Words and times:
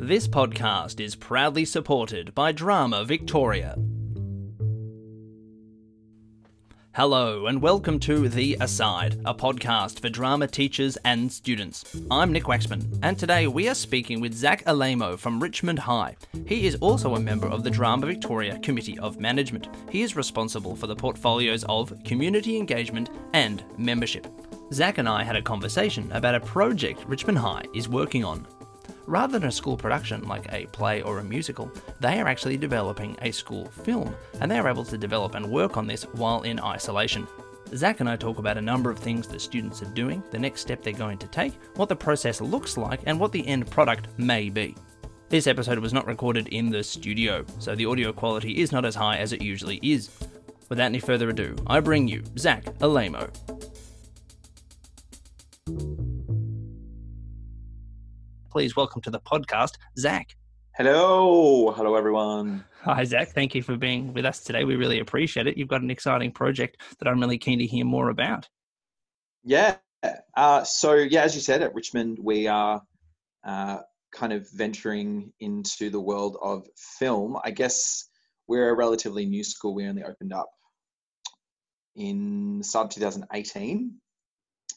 This 0.00 0.28
podcast 0.28 1.00
is 1.00 1.16
proudly 1.16 1.64
supported 1.64 2.32
by 2.32 2.52
Drama 2.52 3.04
Victoria. 3.04 3.76
Hello, 6.94 7.46
and 7.46 7.60
welcome 7.60 7.98
to 8.00 8.28
The 8.28 8.56
Aside, 8.60 9.20
a 9.24 9.34
podcast 9.34 9.98
for 9.98 10.08
drama 10.08 10.46
teachers 10.46 10.96
and 11.04 11.32
students. 11.32 11.96
I'm 12.12 12.30
Nick 12.30 12.44
Waxman, 12.44 12.96
and 13.02 13.18
today 13.18 13.48
we 13.48 13.68
are 13.68 13.74
speaking 13.74 14.20
with 14.20 14.34
Zac 14.34 14.64
Alaimo 14.66 15.18
from 15.18 15.40
Richmond 15.40 15.80
High. 15.80 16.16
He 16.46 16.68
is 16.68 16.76
also 16.76 17.16
a 17.16 17.20
member 17.20 17.48
of 17.48 17.64
the 17.64 17.70
Drama 17.70 18.06
Victoria 18.06 18.56
Committee 18.60 19.00
of 19.00 19.18
Management. 19.18 19.68
He 19.90 20.02
is 20.02 20.14
responsible 20.14 20.76
for 20.76 20.86
the 20.86 20.94
portfolios 20.94 21.64
of 21.64 21.92
community 22.04 22.56
engagement 22.56 23.10
and 23.32 23.64
membership. 23.76 24.28
Zac 24.72 24.98
and 24.98 25.08
I 25.08 25.24
had 25.24 25.34
a 25.34 25.42
conversation 25.42 26.08
about 26.12 26.36
a 26.36 26.40
project 26.40 27.04
Richmond 27.08 27.38
High 27.38 27.64
is 27.74 27.88
working 27.88 28.24
on. 28.24 28.46
Rather 29.08 29.38
than 29.38 29.48
a 29.48 29.50
school 29.52 29.74
production 29.74 30.22
like 30.28 30.52
a 30.52 30.66
play 30.66 31.00
or 31.00 31.18
a 31.18 31.24
musical, 31.24 31.72
they 31.98 32.20
are 32.20 32.28
actually 32.28 32.58
developing 32.58 33.16
a 33.22 33.30
school 33.30 33.64
film, 33.82 34.14
and 34.42 34.50
they 34.50 34.58
are 34.58 34.68
able 34.68 34.84
to 34.84 34.98
develop 34.98 35.34
and 35.34 35.50
work 35.50 35.78
on 35.78 35.86
this 35.86 36.02
while 36.12 36.42
in 36.42 36.60
isolation. 36.60 37.26
Zac 37.74 38.00
and 38.00 38.08
I 38.08 38.16
talk 38.16 38.36
about 38.36 38.58
a 38.58 38.60
number 38.60 38.90
of 38.90 38.98
things 38.98 39.26
the 39.26 39.40
students 39.40 39.80
are 39.80 39.94
doing, 39.94 40.22
the 40.30 40.38
next 40.38 40.60
step 40.60 40.82
they're 40.82 40.92
going 40.92 41.16
to 41.18 41.26
take, 41.28 41.54
what 41.76 41.88
the 41.88 41.96
process 41.96 42.42
looks 42.42 42.76
like, 42.76 43.00
and 43.06 43.18
what 43.18 43.32
the 43.32 43.46
end 43.48 43.70
product 43.70 44.08
may 44.18 44.50
be. 44.50 44.74
This 45.30 45.46
episode 45.46 45.78
was 45.78 45.94
not 45.94 46.06
recorded 46.06 46.48
in 46.48 46.68
the 46.68 46.84
studio, 46.84 47.46
so 47.58 47.74
the 47.74 47.86
audio 47.86 48.12
quality 48.12 48.58
is 48.58 48.72
not 48.72 48.84
as 48.84 48.94
high 48.94 49.16
as 49.16 49.32
it 49.32 49.40
usually 49.40 49.80
is. 49.82 50.10
Without 50.68 50.84
any 50.84 51.00
further 51.00 51.30
ado, 51.30 51.56
I 51.66 51.80
bring 51.80 52.08
you 52.08 52.24
Zac 52.36 52.66
Alaimo. 52.80 53.57
Please 58.50 58.74
welcome 58.76 59.02
to 59.02 59.10
the 59.10 59.20
podcast, 59.20 59.72
Zac. 59.98 60.34
Hello, 60.76 61.70
hello 61.72 61.96
everyone. 61.96 62.64
Hi, 62.82 63.04
Zac. 63.04 63.30
Thank 63.30 63.54
you 63.54 63.62
for 63.62 63.76
being 63.76 64.14
with 64.14 64.24
us 64.24 64.40
today. 64.40 64.64
We 64.64 64.76
really 64.76 65.00
appreciate 65.00 65.46
it. 65.46 65.58
You've 65.58 65.68
got 65.68 65.82
an 65.82 65.90
exciting 65.90 66.32
project 66.32 66.80
that 66.98 67.08
I'm 67.08 67.20
really 67.20 67.36
keen 67.36 67.58
to 67.58 67.66
hear 67.66 67.84
more 67.84 68.08
about. 68.08 68.48
Yeah. 69.44 69.76
Uh, 70.36 70.64
so, 70.64 70.94
yeah, 70.94 71.22
as 71.22 71.34
you 71.34 71.40
said, 71.40 71.62
at 71.62 71.74
Richmond, 71.74 72.18
we 72.22 72.46
are 72.46 72.80
uh, 73.44 73.78
kind 74.14 74.32
of 74.32 74.48
venturing 74.52 75.32
into 75.40 75.90
the 75.90 76.00
world 76.00 76.38
of 76.40 76.66
film. 76.76 77.36
I 77.44 77.50
guess 77.50 78.08
we're 78.46 78.70
a 78.70 78.74
relatively 78.74 79.26
new 79.26 79.44
school. 79.44 79.74
We 79.74 79.86
only 79.86 80.04
opened 80.04 80.32
up 80.32 80.48
in 81.96 82.62
sub 82.62 82.90
2018, 82.90 83.94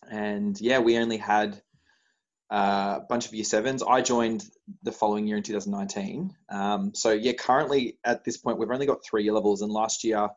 and 0.09 0.59
yeah, 0.59 0.79
we 0.79 0.97
only 0.97 1.17
had 1.17 1.61
uh, 2.51 2.99
a 3.01 3.05
bunch 3.07 3.25
of 3.25 3.33
year 3.33 3.45
sevens. 3.45 3.81
I 3.81 4.01
joined 4.01 4.43
the 4.83 4.91
following 4.91 5.25
year 5.25 5.37
in 5.37 5.43
2019. 5.43 6.35
Um, 6.49 6.93
so 6.93 7.11
yeah, 7.11 7.31
currently 7.33 7.97
at 8.03 8.25
this 8.25 8.37
point, 8.37 8.59
we've 8.59 8.69
only 8.69 8.85
got 8.85 9.05
three 9.09 9.23
year 9.23 9.33
levels, 9.33 9.61
and 9.61 9.71
last 9.71 10.03
year 10.03 10.27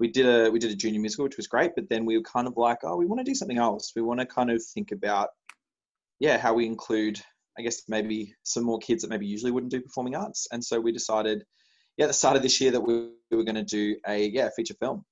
we 0.00 0.08
did 0.08 0.26
a 0.26 0.50
we 0.50 0.58
did 0.58 0.72
a 0.72 0.76
junior 0.76 1.00
musical, 1.00 1.24
which 1.24 1.36
was 1.36 1.46
great. 1.46 1.72
But 1.76 1.88
then 1.88 2.04
we 2.04 2.16
were 2.16 2.24
kind 2.24 2.48
of 2.48 2.56
like, 2.56 2.78
oh, 2.82 2.96
we 2.96 3.06
want 3.06 3.20
to 3.20 3.30
do 3.30 3.36
something 3.36 3.58
else. 3.58 3.92
We 3.94 4.02
want 4.02 4.18
to 4.18 4.26
kind 4.26 4.50
of 4.50 4.62
think 4.74 4.90
about, 4.90 5.28
yeah, 6.18 6.38
how 6.38 6.54
we 6.54 6.66
include, 6.66 7.20
I 7.56 7.62
guess 7.62 7.82
maybe 7.88 8.34
some 8.42 8.64
more 8.64 8.78
kids 8.78 9.02
that 9.02 9.10
maybe 9.10 9.26
usually 9.26 9.52
wouldn't 9.52 9.70
do 9.70 9.80
performing 9.80 10.16
arts. 10.16 10.48
And 10.50 10.64
so 10.64 10.80
we 10.80 10.90
decided, 10.90 11.44
yeah, 11.96 12.06
at 12.06 12.08
the 12.08 12.14
start 12.14 12.36
of 12.36 12.42
this 12.42 12.60
year 12.60 12.72
that 12.72 12.80
we, 12.80 13.10
we 13.30 13.36
were 13.36 13.44
going 13.44 13.54
to 13.54 13.62
do 13.62 13.96
a 14.08 14.26
yeah 14.26 14.48
feature 14.56 14.74
film. 14.74 15.04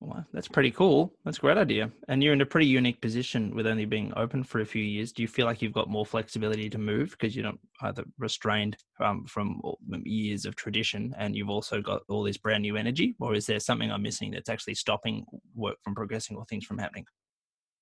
Well, 0.00 0.26
that's 0.32 0.48
pretty 0.48 0.70
cool. 0.70 1.14
That's 1.24 1.38
a 1.38 1.40
great 1.40 1.56
idea. 1.56 1.90
And 2.08 2.22
you're 2.22 2.34
in 2.34 2.42
a 2.42 2.46
pretty 2.46 2.66
unique 2.66 3.00
position 3.00 3.54
with 3.54 3.66
only 3.66 3.86
being 3.86 4.12
open 4.14 4.44
for 4.44 4.60
a 4.60 4.66
few 4.66 4.82
years. 4.82 5.10
Do 5.10 5.22
you 5.22 5.28
feel 5.28 5.46
like 5.46 5.62
you've 5.62 5.72
got 5.72 5.88
more 5.88 6.04
flexibility 6.04 6.68
to 6.68 6.78
move 6.78 7.10
because 7.10 7.34
you're 7.34 7.46
not 7.46 7.58
either 7.80 8.04
restrained 8.18 8.76
um, 9.00 9.24
from 9.24 9.60
years 10.04 10.44
of 10.44 10.54
tradition 10.54 11.14
and 11.16 11.34
you've 11.34 11.48
also 11.48 11.80
got 11.80 12.02
all 12.08 12.22
this 12.22 12.36
brand 12.36 12.62
new 12.62 12.76
energy? 12.76 13.16
Or 13.20 13.34
is 13.34 13.46
there 13.46 13.58
something 13.58 13.90
I'm 13.90 14.02
missing 14.02 14.32
that's 14.32 14.50
actually 14.50 14.74
stopping 14.74 15.24
work 15.54 15.76
from 15.82 15.94
progressing 15.94 16.36
or 16.36 16.44
things 16.44 16.66
from 16.66 16.78
happening? 16.78 17.06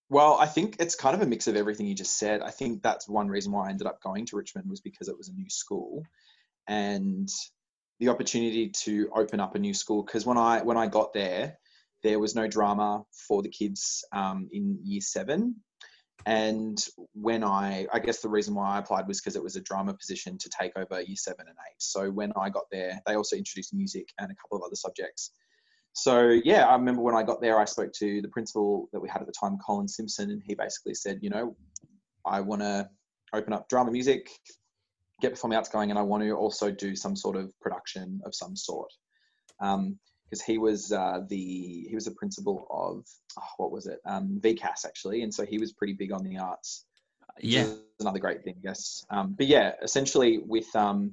Well, 0.09 0.37
I 0.39 0.47
think 0.47 0.77
it's 0.79 0.95
kind 0.95 1.17
of 1.17 1.23
a 1.23 1.27
mix 1.27 1.49
of 1.49 1.57
everything 1.57 1.87
you 1.87 1.95
just 1.95 2.19
said. 2.19 2.43
I 2.43 2.51
think 2.51 2.83
that's 2.83 3.09
one 3.09 3.27
reason 3.27 3.51
why 3.51 3.67
I 3.67 3.71
ended 3.71 3.89
up 3.89 4.01
going 4.01 4.27
to 4.27 4.37
Richmond 4.37 4.71
was 4.71 4.81
because 4.81 5.09
it 5.09 5.17
was 5.17 5.29
a 5.29 5.35
new 5.35 5.49
school 5.51 6.05
and 6.69 7.29
the 7.99 8.09
opportunity 8.09 8.69
to 8.69 9.09
open 9.15 9.41
up 9.41 9.57
a 9.57 9.59
new 9.59 9.75
school. 9.75 10.05
Because 10.05 10.25
when 10.25 10.39
I 10.39 10.63
when 10.63 10.77
I 10.77 10.87
got 10.87 11.13
there, 11.13 11.59
there 12.05 12.21
was 12.21 12.37
no 12.37 12.47
drama 12.47 13.03
for 13.27 13.43
the 13.43 13.49
kids 13.49 14.05
um, 14.13 14.49
in 14.53 14.79
year 14.85 15.01
seven. 15.01 15.57
And 16.27 16.83
when 17.13 17.43
I, 17.43 17.87
I 17.93 17.99
guess 17.99 18.21
the 18.21 18.29
reason 18.29 18.55
why 18.55 18.77
I 18.77 18.79
applied 18.79 19.09
was 19.09 19.21
because 19.21 19.37
it 19.37 19.43
was 19.43 19.57
a 19.57 19.61
drama 19.61 19.95
position 19.95 20.39
to 20.39 20.49
take 20.49 20.73
over 20.77 21.01
year 21.01 21.17
seven 21.17 21.47
and 21.49 21.57
eight. 21.69 21.77
So 21.79 22.11
when 22.11 22.33
I 22.37 22.51
got 22.51 22.65
there, 22.71 23.01
they 23.07 23.15
also 23.15 23.37
introduced 23.37 23.75
music 23.75 24.09
and 24.19 24.31
a 24.31 24.35
couple 24.35 24.59
of 24.59 24.63
other 24.65 24.77
subjects. 24.77 25.33
So 25.95 26.29
yeah, 26.45 26.67
I 26.67 26.75
remember 26.75 27.03
when 27.03 27.15
I 27.15 27.23
got 27.23 27.41
there, 27.41 27.59
I 27.59 27.65
spoke 27.65 27.93
to 27.95 28.21
the 28.23 28.29
principal 28.29 28.89
that 28.93 29.01
we 29.01 29.09
had 29.09 29.21
at 29.21 29.27
the 29.27 29.35
time, 29.39 29.59
Colin 29.65 29.89
Simpson, 29.89 30.31
and 30.31 30.43
he 30.45 30.55
basically 30.55 30.95
said, 30.95 31.19
you 31.23 31.31
know, 31.31 31.57
I 32.27 32.41
want 32.41 32.63
to 32.63 32.89
open 33.33 33.53
up 33.53 33.69
drama 33.69 33.91
music, 33.91 34.29
get 35.21 35.33
performing 35.33 35.57
arts 35.57 35.69
going, 35.69 35.91
and 35.91 35.99
I 35.99 36.03
want 36.03 36.23
to 36.23 36.33
also 36.33 36.71
do 36.71 36.97
some 36.97 37.17
sort 37.17 37.37
of 37.37 37.53
production 37.61 38.21
of 38.25 38.35
some 38.35 38.57
sort. 38.57 38.91
Um, 39.61 39.99
because 40.35 40.45
he 40.45 40.59
was 40.59 40.91
uh, 40.91 41.21
the 41.29 41.87
he 41.89 41.95
was 41.95 42.07
the 42.07 42.11
principal 42.11 42.67
of 42.69 43.05
oh, 43.39 43.49
what 43.57 43.71
was 43.71 43.87
it 43.87 44.01
um, 44.05 44.41
VCASS 44.43 44.85
actually, 44.85 45.23
and 45.23 45.33
so 45.33 45.47
he 45.47 45.59
was 45.59 45.73
pretty 45.73 45.93
big 45.93 46.13
on 46.13 46.25
the 46.25 46.39
arts. 46.39 46.85
Yeah, 47.41 47.69
another 48.01 48.19
great 48.19 48.43
thing, 48.43 48.57
yes. 48.63 49.05
Um, 49.11 49.35
but 49.39 49.47
yeah, 49.47 49.75
essentially 49.81 50.39
with 50.39 50.75
um, 50.75 51.13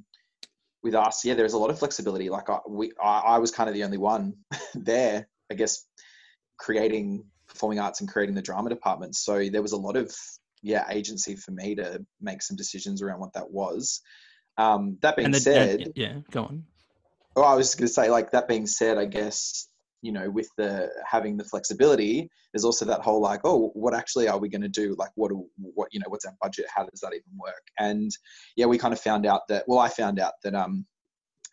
with 0.81 0.95
us, 0.95 1.23
yeah, 1.23 1.35
there's 1.35 1.53
a 1.53 1.57
lot 1.57 1.69
of 1.69 1.77
flexibility. 1.77 2.29
Like 2.29 2.49
I, 2.49 2.59
we, 2.67 2.93
I, 3.01 3.19
I 3.19 3.37
was 3.37 3.51
kind 3.51 3.69
of 3.69 3.75
the 3.75 3.83
only 3.83 3.99
one 3.99 4.33
there, 4.73 5.27
I 5.51 5.53
guess, 5.53 5.85
creating 6.57 7.25
performing 7.47 7.79
arts 7.79 8.01
and 8.01 8.09
creating 8.09 8.33
the 8.33 8.41
drama 8.41 8.69
department. 8.69 9.15
So 9.15 9.49
there 9.49 9.61
was 9.61 9.73
a 9.73 9.77
lot 9.77 9.97
of 9.97 10.11
yeah 10.63 10.85
agency 10.89 11.35
for 11.35 11.51
me 11.51 11.75
to 11.75 12.03
make 12.19 12.41
some 12.41 12.57
decisions 12.57 13.03
around 13.03 13.19
what 13.19 13.33
that 13.33 13.51
was. 13.51 14.01
Um, 14.57 14.97
that 15.01 15.15
being 15.15 15.31
the, 15.31 15.39
said, 15.39 15.91
yeah, 15.95 16.19
go 16.31 16.45
on. 16.45 16.63
Oh, 17.35 17.43
I 17.43 17.55
was 17.55 17.67
just 17.67 17.77
going 17.77 17.87
to 17.87 17.93
say, 17.93 18.09
like 18.09 18.31
that 18.31 18.47
being 18.47 18.67
said, 18.67 18.97
I 18.97 19.05
guess 19.05 19.69
you 20.01 20.11
know, 20.11 20.29
with 20.29 20.49
the 20.57 20.89
having 21.05 21.37
the 21.37 21.43
flexibility, 21.43 22.29
there's 22.53 22.65
also 22.65 22.85
that 22.85 23.01
whole 23.01 23.21
like, 23.21 23.41
oh, 23.43 23.71
what 23.73 23.93
actually 23.93 24.27
are 24.27 24.39
we 24.39 24.49
going 24.49 24.61
to 24.61 24.67
do? 24.67 24.95
Like, 24.97 25.11
what, 25.15 25.31
what, 25.57 25.89
you 25.91 25.99
know, 25.99 26.07
what's 26.09 26.25
our 26.25 26.35
budget? 26.41 26.65
How 26.75 26.83
does 26.83 27.01
that 27.01 27.13
even 27.13 27.37
work? 27.37 27.63
And 27.79 28.11
yeah, 28.55 28.65
we 28.65 28.77
kind 28.77 28.93
of 28.93 28.99
found 28.99 29.25
out 29.25 29.41
that, 29.49 29.65
well, 29.67 29.79
I 29.79 29.89
found 29.89 30.19
out 30.19 30.33
that 30.43 30.55
um, 30.55 30.85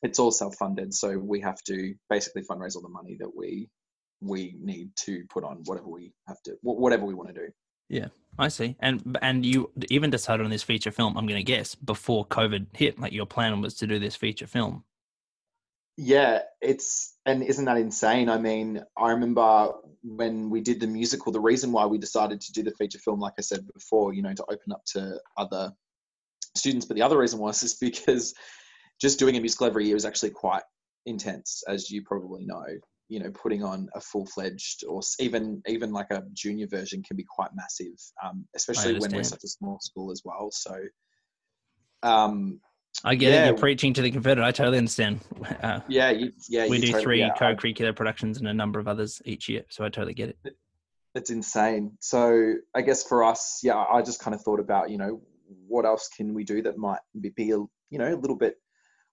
it's 0.03 0.19
all 0.19 0.31
self-funded, 0.31 0.95
so 0.95 1.19
we 1.19 1.41
have 1.41 1.63
to 1.65 1.95
basically 2.09 2.43
fundraise 2.43 2.75
all 2.75 2.83
the 2.83 2.89
money 2.89 3.17
that 3.21 3.31
we 3.37 3.69
we 4.21 4.57
need 4.61 4.91
to 4.97 5.23
put 5.31 5.45
on 5.45 5.59
whatever 5.67 5.87
we 5.89 6.13
have 6.27 6.43
to, 6.43 6.57
whatever 6.63 7.07
we 7.07 7.15
want 7.15 7.29
to 7.29 7.35
do. 7.35 7.49
Yeah, 7.89 8.09
I 8.37 8.49
see. 8.49 8.75
And 8.81 9.17
and 9.23 9.47
you 9.47 9.71
even 9.91 10.11
decided 10.11 10.43
on 10.45 10.51
this 10.51 10.63
feature 10.63 10.91
film. 10.91 11.17
I'm 11.17 11.27
going 11.27 11.39
to 11.39 11.45
guess 11.45 11.75
before 11.75 12.27
COVID 12.27 12.67
hit. 12.73 12.99
Like 12.99 13.13
your 13.13 13.27
plan 13.27 13.61
was 13.61 13.75
to 13.75 13.87
do 13.87 13.99
this 13.99 14.17
feature 14.17 14.47
film 14.47 14.85
yeah, 16.01 16.43
it's 16.63 17.17
and 17.27 17.43
isn't 17.43 17.65
that 17.65 17.77
insane? 17.77 18.29
I 18.29 18.39
mean, 18.39 18.81
I 18.97 19.11
remember 19.11 19.73
when 20.05 20.49
we 20.49 20.61
did 20.61 20.79
the 20.79 20.87
musical, 20.87 21.33
the 21.33 21.41
reason 21.41 21.73
why 21.73 21.87
we 21.87 21.99
decided 21.99 22.41
to 22.41 22.53
do 22.53 22.63
the 22.63 22.71
feature 22.71 23.01
film, 23.01 23.19
like 23.19 23.33
I 23.37 23.43
said 23.43 23.67
before, 23.75 24.15
you 24.15 24.23
know, 24.23 24.33
to 24.33 24.45
open 24.45 24.71
up 24.71 24.85
to 24.93 25.19
other 25.37 25.73
students. 26.57 26.87
But 26.87 26.95
the 26.95 27.03
other 27.03 27.19
reason 27.19 27.41
was 27.41 27.65
is 27.65 27.75
because 27.81 28.33
just 29.01 29.19
doing 29.19 29.37
a 29.37 29.41
musical 29.41 29.67
every 29.67 29.87
year 29.87 29.97
is 29.97 30.05
actually 30.05 30.31
quite 30.31 30.63
intense, 31.05 31.65
as 31.69 31.91
you 31.91 32.05
probably 32.05 32.47
know. 32.47 32.65
You 33.09 33.19
know, 33.19 33.33
putting 33.33 33.65
on 33.65 33.89
a 33.97 34.01
full 34.01 34.27
fledged 34.27 34.85
or 34.87 35.01
even 35.19 35.63
even 35.67 35.91
like 35.91 36.13
a 36.13 36.23
junior 36.33 36.69
version 36.69 37.03
can 37.03 37.17
be 37.17 37.27
quite 37.29 37.51
massive, 37.57 37.99
um, 38.25 38.47
especially 38.55 39.01
when 39.01 39.11
we're 39.11 39.25
such 39.25 39.43
a 39.43 39.49
small 39.49 39.81
school 39.81 40.13
as 40.13 40.23
well. 40.25 40.51
So, 40.53 40.79
um, 42.05 42.61
I 43.05 43.15
get 43.15 43.33
yeah. 43.33 43.45
it. 43.45 43.47
You're 43.47 43.59
preaching 43.59 43.95
to 43.95 44.03
the 44.03 44.11
converted. 44.11 44.45
I 44.45 44.51
totally 44.51 44.79
understand. 44.79 45.21
Uh, 45.61 45.81
yeah, 45.89 46.11
you, 46.11 46.33
yeah. 46.49 46.69
We 46.69 46.79
do 46.79 46.87
totally, 46.87 47.03
three 47.03 47.21
yeah. 47.21 47.35
co-curricular 47.37 47.95
productions 47.95 48.39
and 48.39 48.47
a 48.47 48.55
number 48.55 48.79
of 48.79 48.87
others 48.87 49.21
each 49.25 49.49
year, 49.49 49.65
so 49.71 49.85
I 49.85 49.89
totally 49.89 50.15
get 50.15 50.29
it. 50.29 50.57
It's 51.17 51.31
insane. 51.31 51.97
So 51.99 52.55
I 52.75 52.83
guess 52.83 53.03
for 53.03 53.25
us, 53.25 53.61
yeah, 53.65 53.77
I 53.77 54.03
just 54.03 54.21
kind 54.21 54.37
of 54.37 54.43
thought 54.43 54.61
about, 54.61 54.91
you 54.91 54.99
know, 54.99 55.21
what 55.67 55.85
else 55.85 56.09
can 56.17 56.33
we 56.33 56.45
do 56.45 56.63
that 56.63 56.79
might 56.79 57.01
be, 57.21 57.51
a, 57.51 57.57
you 57.57 57.71
know, 57.99 58.15
a 58.15 58.15
little 58.15 58.37
bit 58.37 58.57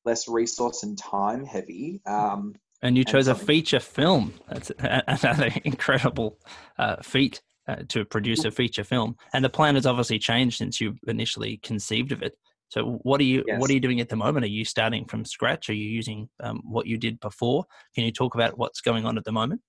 less 0.06 0.28
resource 0.28 0.84
and 0.84 0.98
time 0.98 1.46
heavy. 1.46 2.02
Um, 2.06 2.54
and 2.82 2.98
you 2.98 3.04
chose 3.04 3.28
and 3.28 3.40
a 3.40 3.44
feature 3.44 3.80
film. 3.80 4.34
That's 4.48 4.72
another 4.78 5.50
incredible 5.64 6.38
uh, 6.78 6.98
feat 7.02 7.42
uh, 7.68 7.78
to 7.90 8.06
produce 8.06 8.46
a 8.46 8.52
feature 8.52 8.84
film. 8.84 9.16
And 9.34 9.44
the 9.44 9.50
plan 9.50 9.76
has 9.76 9.86
obviously 9.86 10.20
changed 10.20 10.58
since 10.58 10.80
you 10.80 10.96
initially 11.08 11.58
conceived 11.58 12.12
of 12.12 12.22
it. 12.22 12.38
So 12.70 13.00
what 13.04 13.22
are 13.22 13.26
you 13.26 13.44
yes. 13.48 13.60
what 13.60 13.70
are 13.70 13.74
you 13.74 13.80
doing 13.80 14.02
at 14.02 14.10
the 14.10 14.16
moment? 14.16 14.46
Are 14.46 14.50
you 14.50 14.66
starting 14.66 15.06
from 15.06 15.24
scratch? 15.26 15.70
Are 15.70 15.74
you 15.74 15.88
using 15.88 16.30
um, 16.42 16.62
what 16.64 16.88
you 16.88 16.98
did 16.98 17.20
before? 17.20 17.66
Can 17.94 18.04
you 18.04 18.12
talk 18.12 18.36
about 18.36 18.58
what's 18.58 18.82
going 18.82 19.06
on 19.06 19.18
at 19.18 19.24
the 19.24 19.32
moment? 19.32 19.62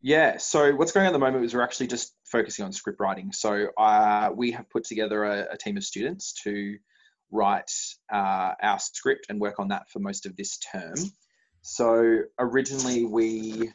Yeah. 0.00 0.36
So 0.36 0.74
what's 0.74 0.92
going 0.92 1.06
on 1.06 1.10
at 1.10 1.12
the 1.12 1.18
moment 1.18 1.44
is 1.44 1.54
we're 1.54 1.62
actually 1.62 1.88
just 1.88 2.14
focusing 2.24 2.64
on 2.64 2.72
script 2.72 3.00
writing. 3.00 3.32
So 3.32 3.68
uh, 3.76 4.30
we 4.34 4.52
have 4.52 4.68
put 4.70 4.84
together 4.84 5.24
a, 5.24 5.54
a 5.54 5.56
team 5.56 5.76
of 5.76 5.84
students 5.84 6.32
to 6.44 6.76
write 7.30 7.70
uh, 8.12 8.52
our 8.62 8.78
script 8.78 9.26
and 9.28 9.40
work 9.40 9.58
on 9.58 9.68
that 9.68 9.90
for 9.90 9.98
most 9.98 10.26
of 10.26 10.36
this 10.36 10.58
term. 10.58 10.94
So 11.62 12.20
originally 12.38 13.04
we, 13.04 13.70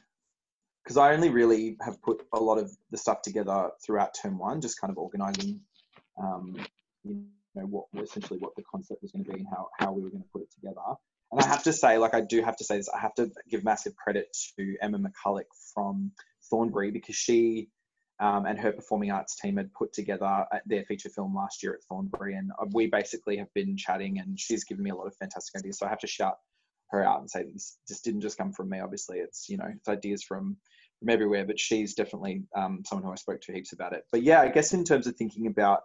because 0.83 0.97
I 0.97 1.13
only 1.13 1.29
really 1.29 1.77
have 1.81 2.01
put 2.01 2.25
a 2.33 2.39
lot 2.39 2.57
of 2.57 2.75
the 2.91 2.97
stuff 2.97 3.21
together 3.21 3.69
throughout 3.85 4.15
term 4.19 4.37
one, 4.37 4.61
just 4.61 4.79
kind 4.79 4.91
of 4.91 4.97
organizing, 4.97 5.59
um, 6.21 6.55
you 7.03 7.25
know, 7.61 7.67
what 7.67 7.85
essentially 8.01 8.39
what 8.39 8.55
the 8.55 8.63
concept 8.63 9.01
was 9.01 9.11
going 9.11 9.25
to 9.25 9.31
be 9.31 9.39
and 9.39 9.47
how, 9.49 9.67
how 9.77 9.91
we 9.91 10.01
were 10.01 10.09
going 10.09 10.23
to 10.23 10.29
put 10.31 10.41
it 10.41 10.51
together. 10.53 10.81
And 11.31 11.41
I 11.41 11.47
have 11.47 11.63
to 11.63 11.73
say, 11.73 11.97
like 11.97 12.13
I 12.13 12.21
do 12.21 12.41
have 12.43 12.57
to 12.57 12.63
say 12.63 12.77
this, 12.77 12.89
I 12.89 12.99
have 12.99 13.15
to 13.15 13.31
give 13.49 13.63
massive 13.63 13.95
credit 13.95 14.35
to 14.57 14.75
Emma 14.81 14.99
McCulloch 14.99 15.45
from 15.73 16.11
Thornbury 16.49 16.91
because 16.91 17.15
she 17.15 17.69
um, 18.19 18.45
and 18.45 18.59
her 18.59 18.71
performing 18.71 19.11
arts 19.11 19.35
team 19.35 19.57
had 19.57 19.73
put 19.73 19.91
together 19.91 20.45
their 20.65 20.83
feature 20.83 21.09
film 21.09 21.35
last 21.35 21.63
year 21.63 21.73
at 21.73 21.83
Thornbury, 21.83 22.35
and 22.35 22.51
uh, 22.61 22.65
we 22.71 22.87
basically 22.87 23.37
have 23.37 23.53
been 23.53 23.75
chatting, 23.75 24.19
and 24.19 24.39
she's 24.39 24.63
given 24.63 24.83
me 24.83 24.91
a 24.91 24.95
lot 24.95 25.07
of 25.07 25.15
fantastic 25.15 25.59
ideas. 25.59 25.79
So 25.79 25.85
I 25.85 25.89
have 25.89 25.99
to 25.99 26.07
shout 26.07 26.37
her 26.91 27.03
out 27.03 27.21
and 27.21 27.29
say 27.29 27.43
this, 27.51 27.77
this 27.89 28.01
didn't 28.01 28.21
just 28.21 28.37
come 28.37 28.53
from 28.53 28.69
me. 28.69 28.79
Obviously, 28.79 29.17
it's 29.17 29.49
you 29.49 29.57
know 29.57 29.65
it's 29.75 29.89
ideas 29.89 30.23
from 30.23 30.57
from 30.99 31.09
everywhere, 31.09 31.45
but 31.45 31.59
she's 31.59 31.95
definitely 31.95 32.43
um, 32.55 32.83
someone 32.85 33.03
who 33.03 33.11
I 33.11 33.15
spoke 33.15 33.41
to 33.41 33.51
heaps 33.51 33.73
about 33.73 33.93
it. 33.93 34.03
But 34.11 34.21
yeah, 34.21 34.41
I 34.41 34.49
guess 34.49 34.73
in 34.73 34.85
terms 34.85 35.07
of 35.07 35.15
thinking 35.15 35.47
about 35.47 35.81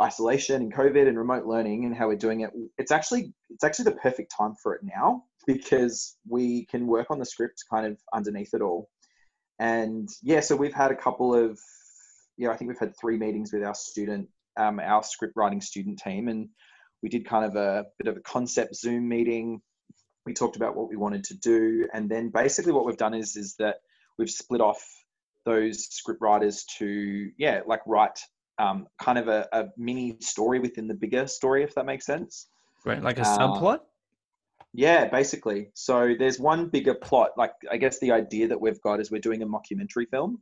isolation 0.00 0.62
and 0.62 0.74
COVID 0.74 1.08
and 1.08 1.18
remote 1.18 1.46
learning 1.46 1.84
and 1.84 1.94
how 1.94 2.08
we're 2.08 2.16
doing 2.16 2.40
it, 2.40 2.50
it's 2.76 2.92
actually 2.92 3.32
it's 3.50 3.64
actually 3.64 3.86
the 3.86 3.98
perfect 3.98 4.32
time 4.36 4.54
for 4.62 4.74
it 4.74 4.82
now 4.84 5.24
because 5.46 6.16
we 6.28 6.66
can 6.66 6.86
work 6.86 7.10
on 7.10 7.18
the 7.18 7.24
script 7.24 7.64
kind 7.70 7.86
of 7.86 7.98
underneath 8.12 8.54
it 8.54 8.60
all 8.60 8.88
and 9.58 10.08
yeah, 10.22 10.40
so 10.40 10.56
we've 10.56 10.74
had 10.74 10.92
a 10.92 10.96
couple 10.96 11.34
of, 11.34 11.58
yeah, 12.36 12.50
I 12.50 12.56
think 12.56 12.68
we've 12.68 12.78
had 12.78 12.96
three 12.96 13.18
meetings 13.18 13.52
with 13.52 13.64
our 13.64 13.74
student, 13.74 14.28
um, 14.56 14.78
our 14.78 15.02
script 15.02 15.34
writing 15.36 15.60
student 15.60 15.98
team, 15.98 16.28
and 16.28 16.48
we 17.02 17.08
did 17.08 17.26
kind 17.26 17.44
of 17.44 17.56
a 17.56 17.86
bit 17.98 18.08
of 18.08 18.16
a 18.16 18.20
concept 18.20 18.76
Zoom 18.76 19.08
meeting. 19.08 19.60
We 20.24 20.34
talked 20.34 20.56
about 20.56 20.76
what 20.76 20.88
we 20.88 20.96
wanted 20.96 21.24
to 21.24 21.34
do, 21.34 21.88
and 21.92 22.08
then 22.08 22.30
basically 22.30 22.72
what 22.72 22.86
we've 22.86 22.96
done 22.96 23.14
is 23.14 23.36
is 23.36 23.56
that 23.56 23.76
we've 24.16 24.30
split 24.30 24.60
off 24.60 24.84
those 25.44 25.86
script 25.86 26.20
writers 26.20 26.64
to 26.78 27.30
yeah, 27.36 27.62
like 27.66 27.80
write 27.86 28.20
um, 28.58 28.86
kind 29.00 29.18
of 29.18 29.28
a, 29.28 29.48
a, 29.52 29.66
mini 29.76 30.16
story 30.20 30.58
within 30.58 30.88
the 30.88 30.94
bigger 30.94 31.26
story, 31.26 31.62
if 31.62 31.74
that 31.74 31.86
makes 31.86 32.06
sense. 32.06 32.48
Right, 32.84 33.02
like 33.02 33.18
a 33.18 33.22
uh, 33.22 33.38
subplot. 33.38 33.80
Yeah, 34.74 35.08
basically. 35.08 35.70
So 35.74 36.14
there's 36.18 36.38
one 36.38 36.68
bigger 36.68 36.94
plot. 36.94 37.30
Like, 37.36 37.52
I 37.70 37.76
guess 37.76 37.98
the 38.00 38.12
idea 38.12 38.48
that 38.48 38.60
we've 38.60 38.80
got 38.82 39.00
is 39.00 39.10
we're 39.10 39.20
doing 39.20 39.42
a 39.42 39.46
mockumentary 39.46 40.08
film, 40.10 40.40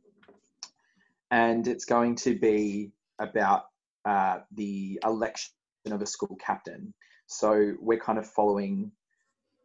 and 1.31 1.67
it's 1.67 1.85
going 1.85 2.15
to 2.17 2.37
be 2.37 2.91
about 3.19 3.63
uh, 4.05 4.39
the 4.53 4.99
election 5.03 5.51
of 5.87 6.01
a 6.01 6.05
school 6.05 6.37
captain. 6.39 6.93
So 7.27 7.73
we're 7.79 7.99
kind 7.99 8.17
of 8.17 8.27
following 8.27 8.91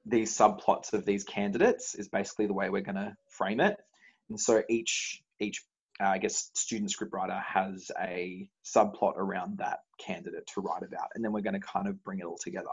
these 0.04 0.36
subplots 0.36 0.92
of 0.92 1.04
these 1.04 1.22
candidates 1.24 1.94
is 1.94 2.08
basically 2.08 2.46
the 2.46 2.52
way 2.52 2.68
we're 2.70 2.82
going 2.82 2.96
to 2.96 3.16
frame 3.28 3.60
it. 3.60 3.76
And 4.28 4.38
so 4.38 4.62
each 4.68 5.22
each 5.40 5.64
uh, 6.00 6.08
I 6.08 6.18
guess 6.18 6.50
student 6.54 6.90
scriptwriter 6.90 7.42
has 7.42 7.90
a 8.00 8.48
subplot 8.64 9.16
around 9.16 9.58
that 9.58 9.80
candidate 9.98 10.46
to 10.54 10.60
write 10.60 10.82
about, 10.82 11.08
and 11.14 11.24
then 11.24 11.32
we're 11.32 11.42
going 11.42 11.60
to 11.60 11.60
kind 11.60 11.88
of 11.88 12.02
bring 12.04 12.20
it 12.20 12.24
all 12.24 12.38
together. 12.38 12.70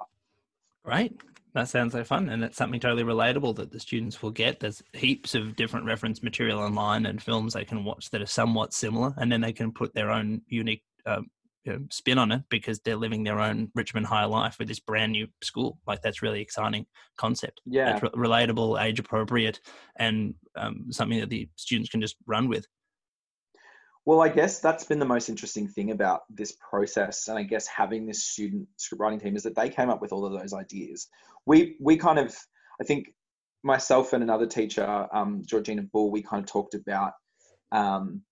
Right, 0.85 1.13
That 1.53 1.67
sounds 1.67 1.93
like 1.93 2.05
fun. 2.05 2.29
And 2.29 2.43
it's 2.43 2.57
something 2.57 2.79
totally 2.79 3.03
relatable 3.03 3.57
that 3.57 3.71
the 3.71 3.79
students 3.79 4.21
will 4.21 4.31
get. 4.31 4.59
There's 4.59 4.81
heaps 4.93 5.35
of 5.35 5.55
different 5.55 5.85
reference 5.85 6.23
material 6.23 6.59
online 6.59 7.05
and 7.05 7.21
films 7.21 7.53
they 7.53 7.65
can 7.65 7.83
watch 7.83 8.09
that 8.11 8.21
are 8.21 8.25
somewhat 8.25 8.73
similar. 8.73 9.13
And 9.17 9.31
then 9.31 9.41
they 9.41 9.51
can 9.51 9.71
put 9.71 9.93
their 9.93 10.09
own 10.09 10.41
unique 10.47 10.83
um, 11.05 11.29
you 11.65 11.73
know, 11.73 11.79
spin 11.91 12.17
on 12.17 12.31
it 12.31 12.43
because 12.49 12.79
they're 12.79 12.95
living 12.95 13.23
their 13.23 13.39
own 13.39 13.69
Richmond 13.75 14.05
high 14.05 14.25
life 14.25 14.57
with 14.57 14.67
this 14.67 14.79
brand 14.79 15.11
new 15.11 15.27
school. 15.43 15.77
Like 15.85 16.01
that's 16.01 16.21
really 16.21 16.41
exciting 16.41 16.85
concept. 17.17 17.61
Yeah. 17.65 17.99
Re- 18.01 18.27
relatable, 18.27 18.81
age 18.81 18.99
appropriate, 18.99 19.59
and 19.97 20.35
um, 20.55 20.87
something 20.91 21.19
that 21.19 21.29
the 21.29 21.49
students 21.55 21.89
can 21.89 22.01
just 22.01 22.15
run 22.25 22.47
with. 22.47 22.65
Well, 24.09 24.23
I 24.23 24.29
guess 24.29 24.57
that's 24.57 24.85
been 24.85 24.97
the 24.97 25.05
most 25.05 25.29
interesting 25.29 25.67
thing 25.67 25.91
about 25.91 26.21
this 26.31 26.53
process, 26.67 27.27
and 27.27 27.37
I 27.37 27.43
guess 27.43 27.67
having 27.67 28.07
this 28.07 28.23
student 28.23 28.67
script 28.75 28.99
writing 28.99 29.19
team 29.19 29.35
is 29.35 29.43
that 29.43 29.55
they 29.55 29.69
came 29.69 29.91
up 29.91 30.01
with 30.01 30.11
all 30.11 30.25
of 30.25 30.33
those 30.33 30.51
ideas. 30.51 31.07
We 31.45 31.77
we 31.79 31.95
kind 31.95 32.17
of, 32.17 32.35
I 32.81 32.85
think, 32.85 33.13
myself 33.61 34.13
and 34.13 34.23
another 34.23 34.47
teacher, 34.47 35.07
um, 35.13 35.43
Georgina 35.45 35.83
Bull, 35.83 36.09
we 36.09 36.23
kind 36.23 36.43
of 36.43 36.49
talked 36.49 36.73
about, 36.73 37.13
um, 37.71 38.23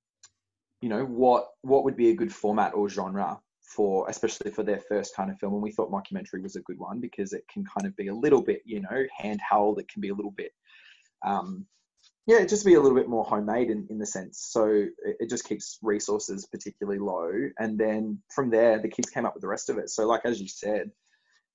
you 0.82 0.90
know, 0.90 1.06
what 1.06 1.46
what 1.62 1.84
would 1.84 1.96
be 1.96 2.10
a 2.10 2.16
good 2.16 2.34
format 2.34 2.74
or 2.74 2.90
genre 2.90 3.40
for, 3.62 4.10
especially 4.10 4.50
for 4.50 4.64
their 4.64 4.80
first 4.80 5.16
kind 5.16 5.30
of 5.30 5.38
film, 5.38 5.54
and 5.54 5.62
we 5.62 5.72
thought 5.72 5.92
mockumentary 5.92 6.42
was 6.42 6.56
a 6.56 6.62
good 6.62 6.80
one 6.80 7.00
because 7.00 7.34
it 7.34 7.44
can 7.54 7.64
kind 7.64 7.86
of 7.86 7.96
be 7.96 8.08
a 8.08 8.16
little 8.16 8.42
bit, 8.42 8.64
you 8.66 8.82
know, 8.82 9.06
handheld. 9.22 9.80
It 9.80 9.90
can 9.90 10.02
be 10.02 10.10
a 10.10 10.16
little 10.16 10.34
bit. 10.36 10.54
Um, 11.24 11.68
yeah, 12.28 12.44
just 12.44 12.66
be 12.66 12.74
a 12.74 12.82
little 12.82 12.98
bit 12.98 13.08
more 13.08 13.24
homemade 13.24 13.70
in, 13.70 13.88
in 13.90 13.98
the 13.98 14.06
sense. 14.06 14.46
So 14.52 14.66
it, 14.68 15.16
it, 15.22 15.30
just 15.30 15.48
keeps 15.48 15.80
resources 15.82 16.46
particularly 16.46 17.00
low. 17.00 17.32
And 17.58 17.80
then 17.80 18.20
from 18.36 18.50
there, 18.50 18.80
the 18.80 18.90
kids 18.90 19.10
came 19.10 19.26
up 19.26 19.34
with 19.34 19.42
the 19.42 19.48
rest 19.48 19.70
of 19.70 19.78
it. 19.78 19.90
So, 19.90 20.06
like 20.06 20.26
as 20.26 20.42
you 20.42 20.50
said, 20.50 20.92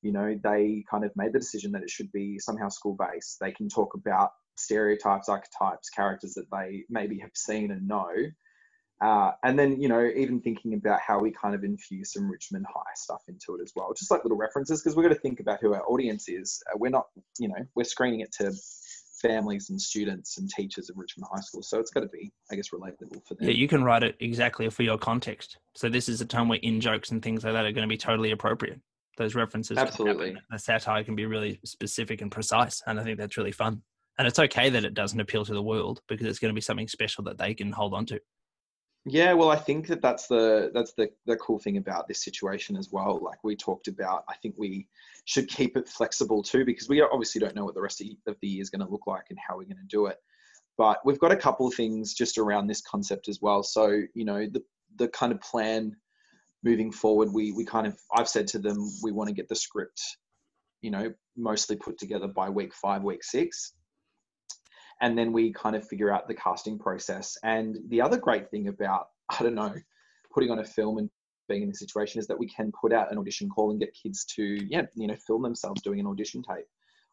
you 0.01 0.13
know, 0.13 0.35
they 0.43 0.83
kind 0.91 1.05
of 1.05 1.13
made 1.15 1.35
the 1.35 1.39
decision 1.39 1.73
that 1.73 1.83
it 1.83 1.91
should 1.91 2.11
be 2.11 2.39
somehow 2.39 2.71
school 2.71 2.97
based. 2.99 3.37
They 3.39 3.53
can 3.53 3.69
talk 3.69 3.93
about 3.95 4.31
stereotypes, 4.57 5.29
archetypes, 5.29 5.91
characters 5.91 6.35
that 6.35 6.51
they 6.51 6.85
maybe 6.89 7.19
have 7.19 7.33
seen 7.35 7.71
and 7.71 7.87
know. 7.87 8.11
Uh, 9.03 9.33
and 9.43 9.59
then, 9.59 9.81
you 9.81 9.89
know, 9.89 10.11
even 10.17 10.41
thinking 10.41 10.75
about 10.75 11.01
how 11.01 11.19
we 11.19 11.33
kind 11.33 11.55
of 11.55 11.65
infuse 11.65 12.13
some 12.13 12.31
Richmond 12.31 12.65
High 12.73 12.95
stuff 12.95 13.23
into 13.29 13.57
it 13.57 13.63
as 13.63 13.73
well, 13.77 13.93
just 13.95 14.11
like 14.11 14.25
little 14.25 14.39
references, 14.39 14.81
because 14.81 14.97
we've 14.97 15.07
got 15.07 15.15
to 15.15 15.21
think 15.21 15.41
about 15.41 15.59
who 15.61 15.75
our 15.75 15.85
audience 15.87 16.29
is. 16.29 16.63
Uh, 16.73 16.79
we're 16.79 16.89
not, 16.89 17.07
you 17.39 17.49
know, 17.49 17.67
we're 17.75 17.85
screening 17.85 18.21
it 18.21 18.33
to 18.39 18.53
families 19.23 19.71
and 19.71 19.81
students 19.81 20.37
and 20.39 20.51
teachers 20.51 20.91
of 20.91 20.97
Richmond 20.99 21.29
High 21.33 21.41
School. 21.41 21.63
So 21.63 21.79
it's 21.79 21.91
got 21.91 22.01
to 22.01 22.09
be, 22.09 22.33
I 22.51 22.57
guess, 22.57 22.71
relatable 22.71 23.27
for 23.27 23.35
them. 23.35 23.49
Yeah, 23.49 23.55
you 23.55 23.69
can 23.69 23.83
write 23.85 24.03
it 24.03 24.17
exactly 24.21 24.69
for 24.69 24.83
your 24.83 24.99
context. 24.99 25.59
So 25.75 25.89
this 25.89 26.09
is 26.09 26.21
a 26.21 26.27
time 26.27 26.49
where 26.49 26.59
in 26.63 26.81
jokes 26.81 27.11
and 27.11 27.23
things 27.23 27.45
like 27.45 27.55
that 27.55 27.65
are 27.65 27.73
going 27.73 27.89
to 27.89 27.93
be 27.93 27.97
totally 27.97 28.33
appropriate. 28.33 28.81
Those 29.19 29.35
references, 29.35 29.77
absolutely, 29.77 30.37
the 30.51 30.59
satire 30.59 31.05
can 31.05 31.15
be 31.15 31.27
really 31.27 31.61
specific 31.65 32.23
and 32.23 32.31
precise, 32.31 32.83
and 32.87 32.99
I 32.99 33.05
think 33.05 33.19
that's 33.19 33.37
really 33.37 33.53
fun. 33.53 33.83
And 34.19 34.27
it's 34.27 34.39
okay 34.39 34.71
that 34.71 34.85
it 34.85 34.95
doesn't 34.95 35.21
appeal 35.21 35.45
to 35.45 35.55
the 35.55 35.63
world 35.63 36.01
because 36.09 36.27
it's 36.27 36.39
going 36.39 36.51
to 36.51 36.55
be 36.55 36.63
something 36.63 36.89
special 36.89 37.25
that 37.25 37.39
they 37.39 37.55
can 37.55 37.73
hold 37.73 37.93
on 37.93 38.07
to. 38.07 38.21
Yeah, 39.05 39.33
well, 39.33 39.51
I 39.51 39.57
think 39.57 39.89
that 39.89 40.01
that's 40.01 40.29
the 40.29 40.71
that's 40.73 40.93
the 40.93 41.11
the 41.27 41.37
cool 41.37 41.59
thing 41.59 41.77
about 41.77 42.07
this 42.07 42.23
situation 42.23 42.77
as 42.77 42.91
well. 42.93 43.19
Like 43.21 43.43
we 43.43 43.57
talked 43.57 43.89
about, 43.89 44.25
I 44.29 44.35
think 44.37 44.55
we 44.57 44.87
should 45.25 45.49
keep 45.49 45.77
it 45.77 45.89
flexible 45.89 46.43
too 46.43 46.65
because 46.65 46.89
we 46.89 47.01
obviously 47.03 47.41
don't 47.41 47.57
know 47.57 47.65
what 47.65 47.75
the 47.75 47.83
rest 47.83 48.01
of 48.01 48.37
the 48.41 48.49
year 48.49 48.63
is 48.63 48.71
going 48.71 48.85
to 48.85 48.91
look 48.91 49.07
like 49.09 49.25
and 49.31 49.39
how 49.39 49.57
we're 49.57 49.65
going 49.65 49.77
to 49.77 49.87
do 49.89 50.07
it. 50.07 50.19
But 50.79 51.01
we've 51.05 51.19
got 51.19 51.33
a 51.33 51.37
couple 51.37 51.67
of 51.67 51.75
things 51.75 52.15
just 52.15 52.39
around 52.39 52.69
this 52.69 52.81
concept 52.81 53.29
as 53.29 53.41
well. 53.43 53.65
So 53.65 54.03
you 54.15 54.25
know 54.25 54.47
the 54.47 54.63
the 54.99 55.09
kind 55.09 55.33
of 55.33 55.41
plan 55.41 55.97
moving 56.63 56.93
forward, 56.93 57.33
we 57.33 57.51
we 57.51 57.65
kind 57.65 57.89
of 57.89 57.99
I've 58.15 58.29
said 58.29 58.47
to 58.49 58.61
them 58.61 58.89
we 59.03 59.11
want 59.11 59.29
to 59.29 59.35
get 59.35 59.49
the 59.49 59.57
script, 59.57 60.01
you 60.81 60.93
know, 60.93 61.13
mostly 61.37 61.75
put 61.75 61.99
together 61.99 62.29
by 62.29 62.49
week 62.51 62.73
five, 62.73 63.03
week 63.03 63.25
six 63.25 63.73
and 65.03 65.19
then 65.19 65.33
we 65.33 65.53
kind 65.53 65.77
of 65.77 65.87
figure 65.87 66.11
out 66.11 66.29
the 66.29 66.35
casting 66.35 66.79
process. 66.79 67.37
And 67.43 67.77
the 67.89 68.01
other 68.01 68.17
great 68.17 68.51
thing 68.51 68.69
about, 68.69 69.09
I 69.29 69.43
don't 69.43 69.55
know, 69.55 69.75
putting 70.33 70.51
on 70.51 70.61
a 70.61 70.65
film 70.65 70.97
and 70.97 71.11
being 71.49 71.63
in 71.63 71.69
this 71.69 71.81
situation 71.81 72.21
is 72.21 72.27
that 72.29 72.39
we 72.39 72.49
can 72.49 72.73
put 72.81 72.93
out 72.93 73.13
an 73.13 73.19
audition 73.19 73.51
call 73.51 73.73
and 73.73 73.81
get 73.81 73.93
kids 74.01 74.25
to, 74.37 74.43
yeah, 74.43 74.83
you 74.95 75.09
know, 75.09 75.17
film 75.27 75.43
themselves 75.43 75.83
doing 75.83 76.01
an 76.01 76.07
audition 76.07 76.43
tape, 76.43 76.65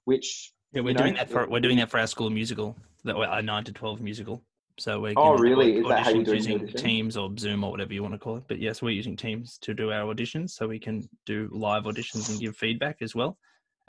which 0.05 0.53
yeah, 0.71 0.81
we're 0.81 0.93
doing 0.93 1.13
know, 1.13 1.19
that 1.19 1.29
for 1.29 1.49
we're 1.49 1.59
doing 1.59 1.77
that 1.77 1.89
for 1.89 1.99
our 1.99 2.07
school 2.07 2.29
musical, 2.29 2.77
that 3.03 3.15
our 3.15 3.41
nine 3.41 3.63
to 3.63 3.73
twelve 3.73 3.99
musical. 3.99 4.43
So 4.77 4.99
we're 4.99 5.13
oh 5.17 5.35
really? 5.35 5.77
Is 5.77 5.87
that 5.87 6.03
how 6.03 6.11
you're 6.11 6.23
doing 6.23 6.37
using 6.37 6.67
Teams 6.67 7.17
or 7.17 7.31
Zoom 7.37 7.63
or 7.63 7.71
whatever 7.71 7.91
you 7.91 8.03
want 8.03 8.13
to 8.13 8.19
call 8.19 8.37
it? 8.37 8.43
But 8.47 8.59
yes, 8.59 8.81
we're 8.81 8.91
using 8.91 9.17
Teams 9.17 9.57
to 9.63 9.73
do 9.73 9.91
our 9.91 10.13
auditions, 10.13 10.51
so 10.51 10.67
we 10.67 10.79
can 10.79 11.09
do 11.25 11.49
live 11.51 11.83
auditions 11.83 12.29
and 12.29 12.39
give 12.39 12.55
feedback 12.55 12.97
as 13.01 13.15
well. 13.15 13.37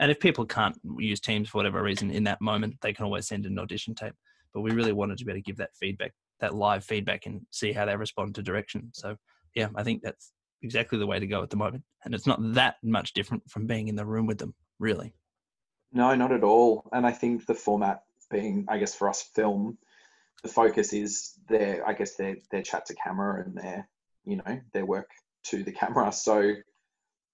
And 0.01 0.11
if 0.11 0.19
people 0.19 0.45
can't 0.45 0.75
use 0.97 1.19
Teams 1.19 1.47
for 1.47 1.59
whatever 1.59 1.81
reason 1.81 2.09
in 2.11 2.23
that 2.25 2.41
moment, 2.41 2.75
they 2.81 2.91
can 2.91 3.05
always 3.05 3.27
send 3.27 3.45
an 3.45 3.59
audition 3.59 3.93
tape. 3.95 4.15
But 4.53 4.61
we 4.61 4.71
really 4.71 4.91
wanted 4.91 5.19
to 5.19 5.25
be 5.25 5.31
able 5.31 5.37
to 5.37 5.43
give 5.43 5.57
that 5.57 5.75
feedback, 5.79 6.11
that 6.39 6.55
live 6.55 6.83
feedback, 6.83 7.27
and 7.27 7.41
see 7.51 7.71
how 7.71 7.85
they 7.85 7.95
respond 7.95 8.35
to 8.35 8.41
direction. 8.41 8.89
So 8.93 9.15
yeah, 9.55 9.67
I 9.75 9.83
think 9.83 10.01
that's 10.01 10.33
exactly 10.63 10.97
the 10.97 11.07
way 11.07 11.19
to 11.19 11.27
go 11.27 11.43
at 11.43 11.51
the 11.51 11.55
moment. 11.55 11.83
And 12.03 12.15
it's 12.15 12.27
not 12.27 12.39
that 12.55 12.75
much 12.83 13.13
different 13.13 13.49
from 13.49 13.67
being 13.67 13.87
in 13.87 13.95
the 13.95 14.05
room 14.05 14.25
with 14.25 14.39
them, 14.39 14.55
really. 14.79 15.13
No, 15.93 16.15
not 16.15 16.31
at 16.31 16.43
all. 16.43 16.89
And 16.91 17.05
I 17.05 17.11
think 17.11 17.45
the 17.45 17.53
format 17.53 18.01
being, 18.31 18.65
I 18.69 18.79
guess, 18.79 18.95
for 18.95 19.07
us, 19.07 19.21
film, 19.21 19.77
the 20.41 20.49
focus 20.49 20.93
is 20.93 21.33
their, 21.47 21.87
I 21.87 21.93
guess, 21.93 22.15
their 22.15 22.37
their 22.49 22.63
chat 22.63 22.87
to 22.87 22.95
camera 22.95 23.43
and 23.43 23.55
their, 23.55 23.87
you 24.25 24.37
know, 24.37 24.59
their 24.73 24.85
work 24.85 25.11
to 25.43 25.63
the 25.63 25.71
camera. 25.71 26.11
So 26.11 26.55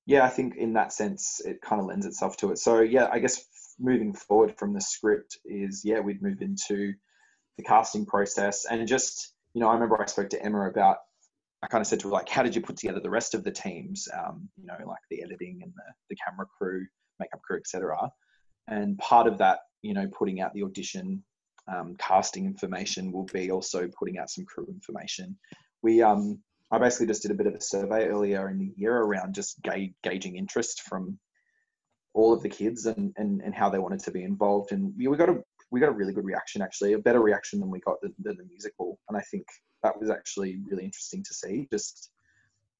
yeah, 0.08 0.24
I 0.24 0.30
think 0.30 0.56
in 0.56 0.74
that 0.74 0.94
sense, 0.94 1.42
it 1.44 1.62
kind 1.62 1.82
of 1.82 1.88
lends 1.88 2.06
itself 2.06 2.38
to 2.38 2.52
it. 2.52 2.58
So 2.58 2.80
yeah, 2.80 3.10
I 3.12 3.20
guess 3.20 3.46
moving 3.78 4.14
forward 4.14 4.58
from 4.58 4.74
the 4.74 4.82
script 4.82 5.38
is 5.46 5.82
yeah, 5.84 6.00
we'd 6.00 6.24
move 6.24 6.42
into 6.42 6.94
the 7.58 7.64
casting 7.64 8.06
process 8.06 8.66
and 8.66 8.88
just 8.88 9.34
you 9.54 9.62
know, 9.62 9.70
I 9.70 9.74
remember 9.74 10.02
I 10.02 10.06
spoke 10.06 10.30
to 10.30 10.42
Emma 10.42 10.70
about 10.70 10.98
I 11.62 11.68
kind 11.68 11.82
of 11.82 11.88
said 11.88 12.00
to 12.02 12.08
her 12.08 12.14
like, 12.14 12.30
how 12.30 12.44
did 12.44 12.56
you 12.56 12.62
put 12.62 12.78
together 12.78 13.00
the 13.02 13.10
rest 13.10 13.34
of 13.34 13.44
the 13.44 13.52
teams? 13.52 14.08
Um, 14.18 14.48
you 14.56 14.66
know, 14.66 14.78
like 14.86 15.02
the 15.10 15.24
editing 15.24 15.60
and 15.64 15.74
the, 15.76 15.94
the 16.10 16.16
camera 16.16 16.46
crew, 16.58 16.86
makeup 17.20 17.42
crew, 17.42 17.58
etc. 17.58 17.98
And 18.68 18.98
part 19.00 19.28
of 19.28 19.40
that, 19.40 19.60
you 19.82 19.94
know, 19.94 20.08
putting 20.08 20.40
out 20.40 20.54
the 20.54 20.64
audition, 20.64 21.24
um, 21.68 21.96
casting 21.98 22.46
information 22.46 23.12
will 23.12 23.26
be 23.26 23.52
also 23.52 23.90
putting 24.00 24.20
out 24.20 24.30
some 24.30 24.46
crew 24.46 24.68
information. 24.70 25.38
We, 25.82 26.02
um, 26.02 26.40
I 26.72 26.78
basically 26.78 27.08
just 27.08 27.22
did 27.22 27.32
a 27.32 27.36
bit 27.36 27.48
of 27.48 27.56
a 27.56 27.62
survey 27.62 28.08
earlier 28.08 28.50
in 28.50 28.60
the 28.60 28.74
year 28.76 28.96
around 28.98 29.36
just 29.36 29.62
ga- 29.62 29.94
gauging 30.04 30.36
interest 30.36 30.82
from 30.82 31.18
all 32.14 32.34
of 32.34 32.42
the 32.42 32.50
kids 32.50 32.86
and, 32.86 33.14
and, 33.18 33.42
and 33.42 33.54
how 33.54 33.70
they 33.70 33.80
wanted 33.80 34.00
to 34.02 34.12
be 34.12 34.24
involved. 34.24 34.72
And 34.72 34.94
we, 34.98 35.16
got 35.16 35.30
a 35.30 35.42
we 35.72 35.80
got 35.80 35.90
a 35.90 35.94
really 35.94 36.14
good 36.14 36.26
reaction 36.26 36.62
actually, 36.62 36.94
a 36.94 37.00
better 37.00 37.22
reaction 37.22 37.60
than 37.60 37.70
we 37.70 37.80
got 37.80 38.02
than, 38.02 38.14
than 38.20 38.38
the 38.38 38.46
musical. 38.46 39.00
And 39.08 39.18
I 39.18 39.22
think 39.22 39.46
that 39.84 39.98
was 40.00 40.10
actually 40.10 40.60
really 40.70 40.84
interesting 40.84 41.24
to 41.24 41.34
see. 41.34 41.68
Just 41.72 42.12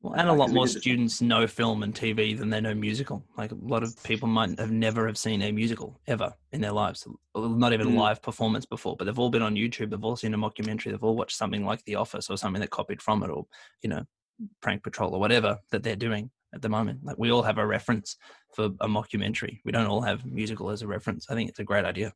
well, 0.02 0.14
and 0.14 0.30
a 0.30 0.34
lot 0.34 0.52
more 0.52 0.68
students 0.68 1.22
know 1.22 1.48
film 1.48 1.82
and 1.82 1.94
TV 1.94 2.38
than 2.38 2.52
they 2.52 2.62
know 2.62 2.76
musical. 2.76 3.24
Like 3.36 3.52
a 3.52 3.58
lot 3.60 3.82
of 3.82 4.02
people 4.04 4.28
might 4.28 4.60
have 4.60 4.72
never 4.72 5.08
have 5.08 5.18
seen 5.18 5.42
a 5.42 5.52
musical 5.52 6.00
ever 6.06 6.34
in 6.52 6.62
their 6.62 6.72
lives, 6.72 7.08
not 7.36 7.74
even 7.74 7.90
mm. 7.90 7.96
live 7.96 8.22
performance 8.22 8.66
before. 8.66 8.96
But 8.96 9.06
they've 9.06 9.18
all 9.18 9.32
been 9.32 9.42
on 9.42 9.56
YouTube. 9.56 9.90
They've 9.90 10.04
all 10.04 10.16
seen 10.16 10.36
a 10.36 10.38
mockumentary. 10.38 10.92
They've 10.92 11.04
all 11.04 11.16
watched 11.16 11.36
something 11.36 11.66
like 11.66 11.84
The 11.86 11.96
Office 11.96 12.30
or 12.30 12.38
something 12.38 12.62
that 12.62 12.70
copied 12.70 13.02
from 13.02 13.24
it, 13.24 13.32
or 13.32 13.48
you 13.82 13.90
know, 13.90 14.06
Prank 14.62 14.84
Patrol 14.84 15.16
or 15.16 15.20
whatever 15.20 15.58
that 15.72 15.82
they're 15.82 15.96
doing 15.96 16.30
at 16.54 16.62
the 16.62 16.70
moment. 16.70 17.04
Like 17.04 17.18
we 17.18 17.32
all 17.32 17.44
have 17.44 17.58
a 17.58 17.66
reference 17.66 18.18
for 18.54 18.66
a 18.66 18.88
mockumentary. 18.88 19.60
We 19.66 19.72
don't 19.72 19.88
all 19.88 20.02
have 20.02 20.26
musical 20.26 20.70
as 20.70 20.84
a 20.84 20.88
reference. 20.88 21.26
I 21.30 21.34
think 21.34 21.50
it's 21.50 21.60
a 21.60 21.64
great 21.64 21.86
idea. 21.86 22.14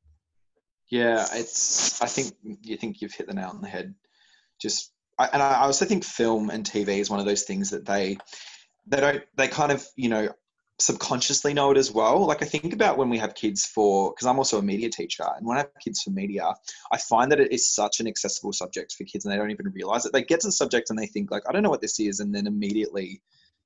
Yeah, 0.89 1.25
it's. 1.33 1.99
I 2.01 2.05
think 2.05 2.33
you 2.61 2.77
think 2.77 3.01
you've 3.01 3.13
hit 3.13 3.27
the 3.27 3.33
nail 3.33 3.49
on 3.49 3.61
the 3.61 3.69
head. 3.69 3.95
Just 4.61 4.91
and 5.31 5.41
I 5.41 5.61
also 5.61 5.85
think 5.85 6.03
film 6.03 6.49
and 6.49 6.65
TV 6.65 6.99
is 6.99 7.09
one 7.09 7.19
of 7.19 7.25
those 7.25 7.43
things 7.43 7.71
that 7.71 7.85
they 7.85 8.17
they 8.87 8.99
don't 8.99 9.23
they 9.35 9.47
kind 9.47 9.71
of 9.71 9.85
you 9.95 10.09
know 10.09 10.29
subconsciously 10.79 11.53
know 11.53 11.71
it 11.71 11.77
as 11.77 11.91
well. 11.91 12.25
Like 12.25 12.41
I 12.41 12.45
think 12.45 12.73
about 12.73 12.97
when 12.97 13.09
we 13.09 13.19
have 13.19 13.35
kids 13.35 13.65
for 13.65 14.11
because 14.11 14.27
I'm 14.27 14.37
also 14.37 14.57
a 14.57 14.63
media 14.63 14.89
teacher, 14.89 15.25
and 15.37 15.45
when 15.45 15.57
I 15.57 15.61
have 15.61 15.69
kids 15.83 16.01
for 16.01 16.09
media, 16.11 16.53
I 16.91 16.97
find 16.97 17.31
that 17.31 17.39
it 17.39 17.51
is 17.51 17.73
such 17.73 17.99
an 17.99 18.07
accessible 18.07 18.53
subject 18.53 18.93
for 18.93 19.03
kids, 19.03 19.25
and 19.25 19.33
they 19.33 19.37
don't 19.37 19.51
even 19.51 19.71
realize 19.73 20.05
it. 20.05 20.13
They 20.13 20.23
get 20.23 20.41
to 20.41 20.47
the 20.47 20.51
subject 20.51 20.89
and 20.89 20.97
they 20.97 21.07
think 21.07 21.31
like 21.31 21.43
I 21.47 21.51
don't 21.51 21.63
know 21.63 21.69
what 21.69 21.81
this 21.81 21.99
is, 21.99 22.19
and 22.19 22.33
then 22.33 22.47
immediately 22.47 23.21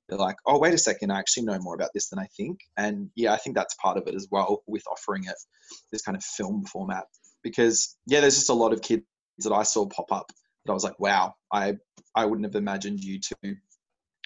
they're 0.08 0.18
like, 0.18 0.36
oh 0.46 0.58
wait 0.58 0.74
a 0.74 0.78
second, 0.78 1.10
I 1.10 1.18
actually 1.18 1.44
know 1.44 1.58
more 1.58 1.74
about 1.74 1.90
this 1.92 2.08
than 2.10 2.18
I 2.18 2.26
think. 2.36 2.60
And 2.76 3.10
yeah, 3.16 3.32
I 3.32 3.38
think 3.38 3.56
that's 3.56 3.74
part 3.74 3.96
of 3.96 4.06
it 4.06 4.14
as 4.14 4.28
well 4.30 4.62
with 4.66 4.84
offering 4.86 5.24
it 5.24 5.34
this 5.90 6.02
kind 6.02 6.16
of 6.16 6.22
film 6.22 6.64
format 6.64 7.04
because 7.42 7.96
yeah, 8.06 8.20
there's 8.20 8.36
just 8.36 8.50
a 8.50 8.54
lot 8.54 8.72
of 8.72 8.82
kids 8.82 9.04
that 9.38 9.52
I 9.52 9.64
saw 9.64 9.86
pop 9.86 10.12
up 10.12 10.30
that 10.66 10.72
I 10.72 10.74
was 10.74 10.84
like, 10.84 10.98
wow, 11.00 11.34
I 11.52 11.76
I 12.14 12.24
wouldn't 12.24 12.46
have 12.46 12.56
imagined 12.56 13.00
you 13.00 13.20
to, 13.20 13.56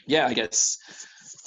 yeah, 0.06 0.26
I 0.26 0.34
guess, 0.34 0.78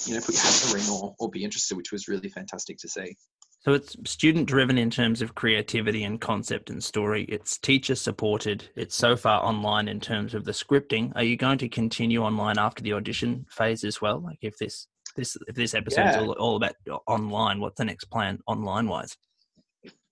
you 0.06 0.14
know, 0.14 0.20
put 0.20 0.34
your 0.34 0.42
hat 0.42 0.62
in 0.64 0.70
the 0.70 0.74
ring 0.74 0.88
or, 0.90 1.14
or 1.18 1.30
be 1.30 1.44
interested, 1.44 1.76
which 1.76 1.92
was 1.92 2.08
really 2.08 2.28
fantastic 2.28 2.78
to 2.78 2.88
see. 2.88 3.16
So 3.64 3.72
it's 3.72 3.96
student 4.04 4.46
driven 4.46 4.76
in 4.76 4.90
terms 4.90 5.22
of 5.22 5.34
creativity 5.34 6.04
and 6.04 6.20
concept 6.20 6.68
and 6.68 6.84
story. 6.84 7.24
It's 7.24 7.56
teacher 7.56 7.94
supported. 7.94 8.68
It's 8.76 8.94
so 8.94 9.16
far 9.16 9.42
online 9.42 9.88
in 9.88 10.00
terms 10.00 10.34
of 10.34 10.44
the 10.44 10.52
scripting. 10.52 11.12
Are 11.16 11.24
you 11.24 11.38
going 11.38 11.56
to 11.58 11.68
continue 11.70 12.22
online 12.22 12.58
after 12.58 12.82
the 12.82 12.92
audition 12.92 13.46
phase 13.50 13.82
as 13.82 14.02
well? 14.02 14.20
Like 14.20 14.38
if 14.42 14.58
this 14.58 14.86
this 15.16 15.38
if 15.48 15.54
this 15.54 15.72
episode 15.72 16.02
yeah. 16.02 16.10
is 16.10 16.28
all, 16.28 16.32
all 16.32 16.56
about 16.56 16.74
online, 17.06 17.58
what's 17.58 17.78
the 17.78 17.86
next 17.86 18.04
plan 18.06 18.38
online 18.46 18.86
wise? 18.86 19.16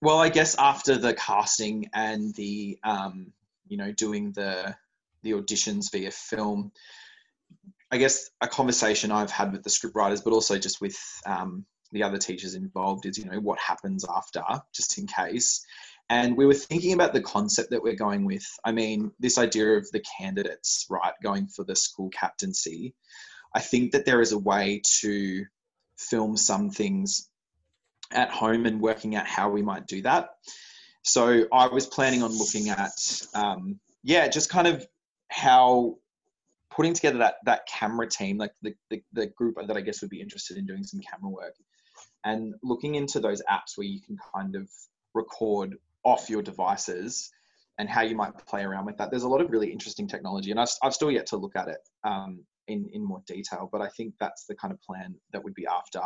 Well, 0.01 0.17
I 0.17 0.29
guess 0.29 0.55
after 0.55 0.97
the 0.97 1.13
casting 1.13 1.89
and 1.93 2.33
the 2.35 2.79
um, 2.83 3.33
you 3.67 3.77
know 3.77 3.91
doing 3.91 4.31
the 4.33 4.75
the 5.23 5.31
auditions 5.31 5.91
via 5.91 6.11
film. 6.11 6.71
I 7.91 7.97
guess 7.97 8.29
a 8.41 8.47
conversation 8.47 9.11
i've 9.11 9.29
had 9.29 9.51
with 9.51 9.61
the 9.61 9.69
script 9.69 9.95
writers 9.95 10.21
but 10.21 10.33
also 10.33 10.57
just 10.57 10.81
with 10.81 10.97
um, 11.27 11.65
the 11.91 12.03
other 12.03 12.17
teachers 12.17 12.55
involved 12.55 13.05
is 13.05 13.17
you 13.17 13.25
know 13.25 13.39
what 13.39 13.59
happens 13.59 14.03
after 14.03 14.43
just 14.73 14.97
in 14.97 15.07
case. 15.07 15.65
And 16.09 16.35
we 16.35 16.45
were 16.45 16.53
thinking 16.53 16.93
about 16.93 17.13
the 17.13 17.21
concept 17.21 17.69
that 17.69 17.81
we're 17.81 17.95
going 17.95 18.25
with. 18.25 18.45
I 18.65 18.73
mean 18.73 19.11
this 19.19 19.37
idea 19.37 19.77
of 19.77 19.89
the 19.91 20.03
candidates 20.19 20.85
right 20.89 21.13
going 21.21 21.47
for 21.47 21.63
the 21.63 21.75
school 21.75 22.09
captaincy. 22.09 22.93
I 23.55 23.59
think 23.61 23.91
that 23.91 24.05
there 24.05 24.19
is 24.19 24.31
a 24.31 24.39
way 24.39 24.81
to 25.01 25.45
film 25.97 26.35
some 26.35 26.71
things 26.71 27.29
at 28.11 28.31
home 28.31 28.65
and 28.65 28.81
working 28.81 29.15
out 29.15 29.27
how 29.27 29.49
we 29.49 29.61
might 29.61 29.87
do 29.87 30.01
that 30.01 30.31
so 31.03 31.45
I 31.51 31.67
was 31.67 31.85
planning 31.85 32.23
on 32.23 32.31
looking 32.37 32.69
at, 32.69 33.21
um, 33.33 33.79
yeah, 34.03 34.27
just 34.27 34.49
kind 34.49 34.67
of 34.67 34.85
how 35.29 35.97
putting 36.69 36.93
together 36.93 37.19
that 37.19 37.35
that 37.45 37.67
camera 37.67 38.07
team, 38.07 38.37
like 38.37 38.53
the, 38.61 38.73
the, 38.89 39.03
the 39.13 39.27
group 39.27 39.57
that 39.67 39.77
I 39.77 39.81
guess 39.81 40.01
would 40.01 40.09
be 40.09 40.21
interested 40.21 40.57
in 40.57 40.65
doing 40.65 40.83
some 40.83 41.01
camera 41.01 41.29
work, 41.29 41.55
and 42.23 42.55
looking 42.63 42.95
into 42.95 43.19
those 43.19 43.41
apps 43.51 43.77
where 43.77 43.87
you 43.87 44.01
can 44.01 44.17
kind 44.33 44.55
of 44.55 44.69
record 45.13 45.77
off 46.03 46.29
your 46.29 46.41
devices 46.41 47.31
and 47.77 47.89
how 47.89 48.01
you 48.01 48.15
might 48.15 48.37
play 48.45 48.63
around 48.63 48.85
with 48.85 48.97
that. 48.97 49.09
There's 49.09 49.23
a 49.23 49.27
lot 49.27 49.41
of 49.41 49.51
really 49.51 49.71
interesting 49.71 50.07
technology, 50.07 50.51
and 50.51 50.59
I've, 50.59 50.69
I've 50.81 50.93
still 50.93 51.11
yet 51.11 51.27
to 51.27 51.37
look 51.37 51.55
at 51.55 51.67
it 51.67 51.79
um, 52.03 52.43
in 52.67 52.89
in 52.93 53.03
more 53.03 53.21
detail. 53.27 53.69
But 53.71 53.81
I 53.81 53.89
think 53.89 54.13
that's 54.19 54.45
the 54.45 54.55
kind 54.55 54.73
of 54.73 54.81
plan 54.81 55.15
that 55.31 55.43
would 55.43 55.53
be 55.53 55.67
after 55.67 56.01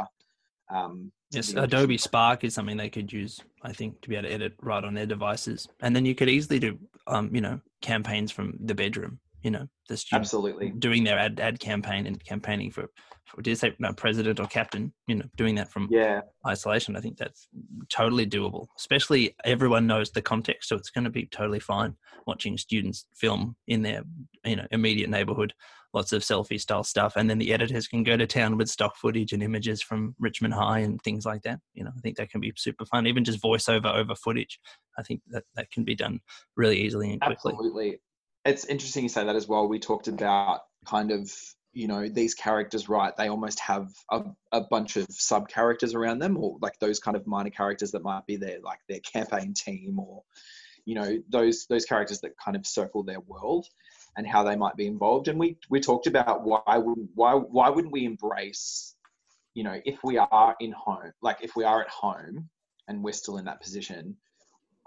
um, 0.70 1.12
yes, 1.32 1.54
Adobe 1.54 1.98
Spark 1.98 2.44
is 2.44 2.54
something 2.54 2.78
they 2.78 2.90
could 2.90 3.12
use, 3.12 3.40
I 3.64 3.74
think, 3.74 4.02
to 4.02 4.10
be 4.10 4.16
able 4.16 4.28
to 4.28 4.34
edit 4.34 4.54
right 4.62 4.84
on 4.84 4.94
their 4.94 5.06
devices, 5.06 5.68
and 5.82 5.96
then 5.96 6.06
you 6.06 6.16
could 6.16 6.30
easily 6.30 6.60
do, 6.60 6.78
um, 7.08 7.34
you 7.34 7.42
know, 7.42 7.60
campaigns 7.82 8.32
from 8.32 8.58
the 8.60 8.76
bedroom. 8.76 9.20
You 9.48 9.52
know, 9.52 9.68
the 9.88 9.96
student 9.96 10.26
absolutely 10.26 10.72
doing 10.72 11.06
their 11.06 11.18
ad 11.18 11.40
ad 11.40 11.62
campaign 11.62 12.06
and 12.06 12.22
campaigning 12.22 12.70
for, 12.70 12.90
for 13.24 13.42
did 13.42 13.52
you 13.52 13.56
say 13.56 13.74
no, 13.80 13.94
president 13.94 14.42
or 14.42 14.46
captain? 14.48 14.92
You 15.08 15.16
know, 15.16 15.26
doing 15.38 15.56
that 15.56 15.72
from 15.72 15.88
yeah 15.90 16.20
isolation. 16.46 16.98
I 16.98 17.00
think 17.00 17.16
that's 17.16 17.48
totally 17.88 18.28
doable. 18.28 18.68
Especially 18.78 19.38
everyone 19.46 19.88
knows 19.88 20.12
the 20.12 20.22
context, 20.22 20.68
so 20.68 20.76
it's 20.76 20.90
going 20.90 21.06
to 21.06 21.10
be 21.10 21.28
totally 21.28 21.62
fine 21.62 21.96
watching 22.26 22.58
students 22.58 23.06
film 23.16 23.56
in 23.68 23.84
their 23.84 24.04
you 24.44 24.58
know 24.58 24.68
immediate 24.72 25.10
neighborhood 25.10 25.54
lots 25.94 26.12
of 26.12 26.22
selfie 26.22 26.60
style 26.60 26.84
stuff 26.84 27.14
and 27.16 27.30
then 27.30 27.38
the 27.38 27.54
editors 27.54 27.88
can 27.88 28.04
go 28.04 28.18
to 28.18 28.28
town 28.28 28.58
with 28.58 28.70
stock 28.70 28.96
footage 28.98 29.32
and 29.32 29.42
images 29.42 29.82
from 29.82 30.14
richmond 30.20 30.54
high 30.54 30.80
and 30.80 31.02
things 31.02 31.26
like 31.26 31.42
that 31.42 31.60
you 31.74 31.84
know 31.84 31.92
i 31.96 32.00
think 32.02 32.18
that 32.18 32.30
can 32.30 32.42
be 32.42 32.52
super 32.56 32.86
fun 32.86 33.08
even 33.08 33.24
just 33.24 33.42
voiceover 33.42 33.94
over 33.96 34.14
footage 34.14 34.60
i 34.98 35.04
think 35.04 35.22
that 35.28 35.44
that 35.56 35.72
can 35.72 35.84
be 35.84 35.96
done 35.96 36.20
really 36.56 36.78
easily 36.78 37.12
and 37.12 37.22
quickly 37.22 37.54
absolutely 37.54 38.00
it's 38.48 38.66
interesting 38.66 39.04
you 39.04 39.10
say 39.10 39.26
that 39.26 39.36
as 39.36 39.48
well 39.48 39.68
we 39.68 39.80
talked 39.80 40.08
about 40.08 40.62
kind 40.86 41.12
of 41.12 41.32
you 41.74 41.88
know 41.88 42.08
these 42.08 42.34
characters 42.34 42.90
right 42.90 43.16
they 43.18 43.28
almost 43.28 43.60
have 43.60 43.90
a, 44.12 44.24
a 44.52 44.62
bunch 44.62 44.96
of 44.96 45.06
sub 45.10 45.48
characters 45.50 45.94
around 45.94 46.20
them 46.20 46.38
or 46.38 46.58
like 46.62 46.80
those 46.80 47.00
kind 47.00 47.16
of 47.16 47.28
minor 47.28 47.50
characters 47.50 47.92
that 47.92 48.04
might 48.04 48.26
be 48.26 48.38
their 48.38 48.60
like 48.64 48.80
their 48.88 49.00
campaign 49.00 49.54
team 49.54 50.00
or 50.00 50.24
you 50.86 50.96
know 50.96 51.18
those 51.30 51.68
those 51.70 51.86
characters 51.86 52.22
that 52.22 52.32
kind 52.44 52.56
of 52.56 52.66
circle 52.66 53.04
their 53.04 53.20
world 53.20 53.68
and 54.18 54.28
how 54.28 54.44
they 54.44 54.56
might 54.56 54.76
be 54.76 54.88
involved. 54.88 55.28
And 55.28 55.40
we 55.40 55.58
we 55.70 55.80
talked 55.80 56.08
about 56.08 56.44
why 56.44 56.78
wouldn't 56.78 57.12
why 57.14 57.34
why 57.34 57.70
wouldn't 57.70 57.94
we 57.94 58.04
embrace, 58.04 58.96
you 59.54 59.64
know, 59.64 59.80
if 59.86 60.00
we 60.04 60.18
are 60.18 60.56
in 60.60 60.72
home, 60.72 61.14
like 61.22 61.38
if 61.42 61.56
we 61.56 61.64
are 61.64 61.82
at 61.82 61.90
home 61.90 62.50
and 62.88 63.04
we're 63.04 63.14
still 63.14 63.38
in 63.38 63.46
that 63.46 63.62
position, 63.62 64.18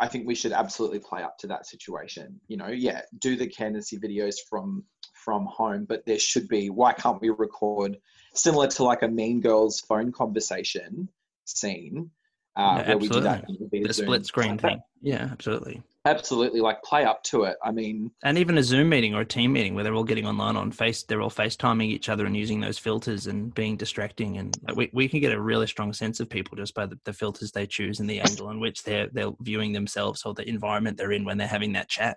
I 0.00 0.08
think 0.08 0.26
we 0.26 0.34
should 0.34 0.52
absolutely 0.52 0.98
play 0.98 1.22
up 1.22 1.36
to 1.38 1.46
that 1.48 1.66
situation. 1.66 2.40
You 2.48 2.56
know, 2.56 2.68
yeah, 2.68 3.02
do 3.20 3.36
the 3.36 3.46
candidacy 3.46 3.98
videos 3.98 4.36
from 4.48 4.84
from 5.24 5.44
home, 5.44 5.84
but 5.84 6.04
there 6.06 6.18
should 6.18 6.48
be 6.48 6.70
why 6.70 6.94
can't 6.94 7.20
we 7.20 7.28
record 7.28 7.98
similar 8.34 8.66
to 8.68 8.84
like 8.84 9.02
a 9.02 9.08
Mean 9.08 9.40
Girls 9.40 9.80
phone 9.80 10.10
conversation 10.10 11.08
scene 11.44 12.10
uh, 12.56 12.76
yeah, 12.78 12.88
where 12.88 12.98
we 12.98 13.08
do 13.08 13.20
that 13.20 13.44
the 13.70 13.92
split 13.92 14.26
screen 14.26 14.58
thing. 14.58 14.80
Yeah, 15.02 15.28
absolutely. 15.30 15.82
Absolutely, 16.06 16.60
like 16.60 16.82
play 16.82 17.04
up 17.04 17.22
to 17.24 17.42
it. 17.42 17.58
I 17.62 17.72
mean, 17.72 18.10
and 18.24 18.38
even 18.38 18.56
a 18.56 18.62
Zoom 18.62 18.88
meeting 18.88 19.14
or 19.14 19.20
a 19.20 19.26
team 19.26 19.52
meeting 19.52 19.74
where 19.74 19.84
they're 19.84 19.94
all 19.94 20.02
getting 20.02 20.26
online 20.26 20.56
on 20.56 20.72
face, 20.72 21.02
they're 21.02 21.20
all 21.20 21.30
FaceTiming 21.30 21.88
each 21.88 22.08
other 22.08 22.24
and 22.24 22.34
using 22.34 22.60
those 22.60 22.78
filters 22.78 23.26
and 23.26 23.54
being 23.54 23.76
distracting, 23.76 24.38
and 24.38 24.56
we 24.74 24.88
we 24.94 25.08
can 25.08 25.20
get 25.20 25.32
a 25.32 25.40
really 25.40 25.66
strong 25.66 25.92
sense 25.92 26.18
of 26.18 26.30
people 26.30 26.56
just 26.56 26.74
by 26.74 26.86
the, 26.86 26.98
the 27.04 27.12
filters 27.12 27.52
they 27.52 27.66
choose 27.66 28.00
and 28.00 28.08
the 28.08 28.20
angle 28.20 28.48
in 28.48 28.60
which 28.60 28.82
they're 28.82 29.08
they're 29.12 29.32
viewing 29.40 29.74
themselves 29.74 30.22
or 30.24 30.32
the 30.32 30.48
environment 30.48 30.96
they're 30.96 31.12
in 31.12 31.24
when 31.26 31.36
they're 31.36 31.46
having 31.46 31.72
that 31.72 31.90
chat. 31.90 32.16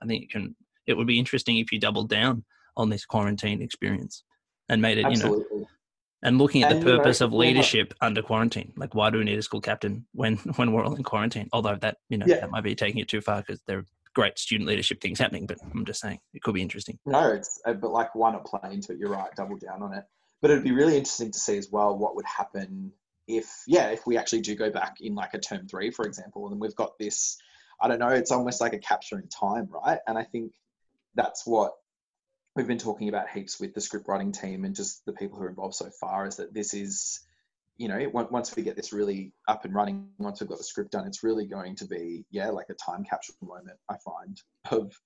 I 0.00 0.06
think 0.06 0.22
it 0.22 0.30
can. 0.30 0.54
It 0.86 0.96
would 0.96 1.08
be 1.08 1.18
interesting 1.18 1.58
if 1.58 1.72
you 1.72 1.80
doubled 1.80 2.08
down 2.08 2.44
on 2.76 2.90
this 2.90 3.04
quarantine 3.04 3.60
experience 3.60 4.22
and 4.68 4.80
made 4.80 4.98
it, 4.98 5.04
Absolutely. 5.04 5.46
you 5.50 5.60
know, 5.62 5.68
and 6.26 6.38
looking 6.38 6.64
at 6.64 6.72
and, 6.72 6.82
the 6.82 6.84
purpose 6.84 7.20
know, 7.20 7.28
of 7.28 7.32
leadership 7.32 7.94
yeah. 7.94 8.06
under 8.06 8.20
quarantine. 8.20 8.72
Like, 8.76 8.94
why 8.94 9.10
do 9.10 9.18
we 9.18 9.24
need 9.24 9.38
a 9.38 9.42
school 9.42 9.60
captain 9.60 10.04
when 10.12 10.36
when 10.56 10.72
we're 10.72 10.84
all 10.84 10.94
in 10.94 11.02
quarantine? 11.04 11.48
Although 11.52 11.76
that 11.76 11.98
you 12.08 12.18
know 12.18 12.26
yeah. 12.28 12.40
that 12.40 12.50
might 12.50 12.64
be 12.64 12.74
taking 12.74 13.00
it 13.00 13.08
too 13.08 13.20
far 13.20 13.38
because 13.38 13.60
there 13.66 13.78
are 13.78 13.86
great 14.14 14.38
student 14.38 14.68
leadership 14.68 15.00
things 15.00 15.20
happening. 15.20 15.46
But 15.46 15.58
I'm 15.72 15.84
just 15.84 16.00
saying 16.00 16.18
it 16.34 16.42
could 16.42 16.54
be 16.54 16.62
interesting. 16.62 16.98
No, 17.06 17.32
it's 17.32 17.60
uh, 17.64 17.74
but 17.74 17.92
like 17.92 18.14
why 18.14 18.32
not 18.32 18.44
play 18.44 18.72
into 18.72 18.92
it? 18.92 18.98
You're 18.98 19.10
right, 19.10 19.30
double 19.36 19.56
down 19.56 19.82
on 19.82 19.94
it. 19.94 20.04
But 20.42 20.50
it'd 20.50 20.64
be 20.64 20.72
really 20.72 20.96
interesting 20.96 21.30
to 21.30 21.38
see 21.38 21.56
as 21.56 21.70
well 21.70 21.96
what 21.96 22.16
would 22.16 22.26
happen 22.26 22.92
if 23.28 23.62
yeah 23.66 23.88
if 23.88 24.06
we 24.06 24.16
actually 24.18 24.40
do 24.42 24.54
go 24.54 24.70
back 24.70 24.96
in 25.00 25.14
like 25.14 25.34
a 25.34 25.38
term 25.38 25.68
three, 25.68 25.90
for 25.90 26.06
example, 26.06 26.48
and 26.48 26.60
we've 26.60 26.76
got 26.76 26.98
this. 26.98 27.38
I 27.80 27.88
don't 27.88 27.98
know. 27.98 28.08
It's 28.08 28.32
almost 28.32 28.60
like 28.60 28.72
a 28.72 28.78
capture 28.78 29.18
in 29.18 29.28
time, 29.28 29.68
right? 29.70 29.98
And 30.08 30.18
I 30.18 30.24
think 30.24 30.52
that's 31.14 31.46
what 31.46 31.74
we've 32.56 32.66
been 32.66 32.78
talking 32.78 33.08
about 33.08 33.28
heaps 33.28 33.60
with 33.60 33.74
the 33.74 33.80
script 33.80 34.08
writing 34.08 34.32
team 34.32 34.64
and 34.64 34.74
just 34.74 35.04
the 35.04 35.12
people 35.12 35.38
who 35.38 35.44
are 35.44 35.48
involved 35.48 35.74
so 35.74 35.90
far 36.00 36.26
is 36.26 36.36
that 36.36 36.54
this 36.54 36.74
is 36.74 37.20
you 37.76 37.88
know 37.88 38.08
once 38.12 38.56
we 38.56 38.62
get 38.62 38.74
this 38.74 38.92
really 38.92 39.32
up 39.46 39.64
and 39.64 39.74
running 39.74 40.08
once 40.18 40.40
we've 40.40 40.48
got 40.48 40.58
the 40.58 40.64
script 40.64 40.90
done 40.90 41.06
it's 41.06 41.22
really 41.22 41.46
going 41.46 41.76
to 41.76 41.84
be 41.86 42.24
yeah 42.30 42.48
like 42.48 42.66
a 42.70 42.74
time 42.74 43.04
capsule 43.04 43.34
moment 43.42 43.76
i 43.90 43.96
find 43.98 44.40
of, 44.70 44.98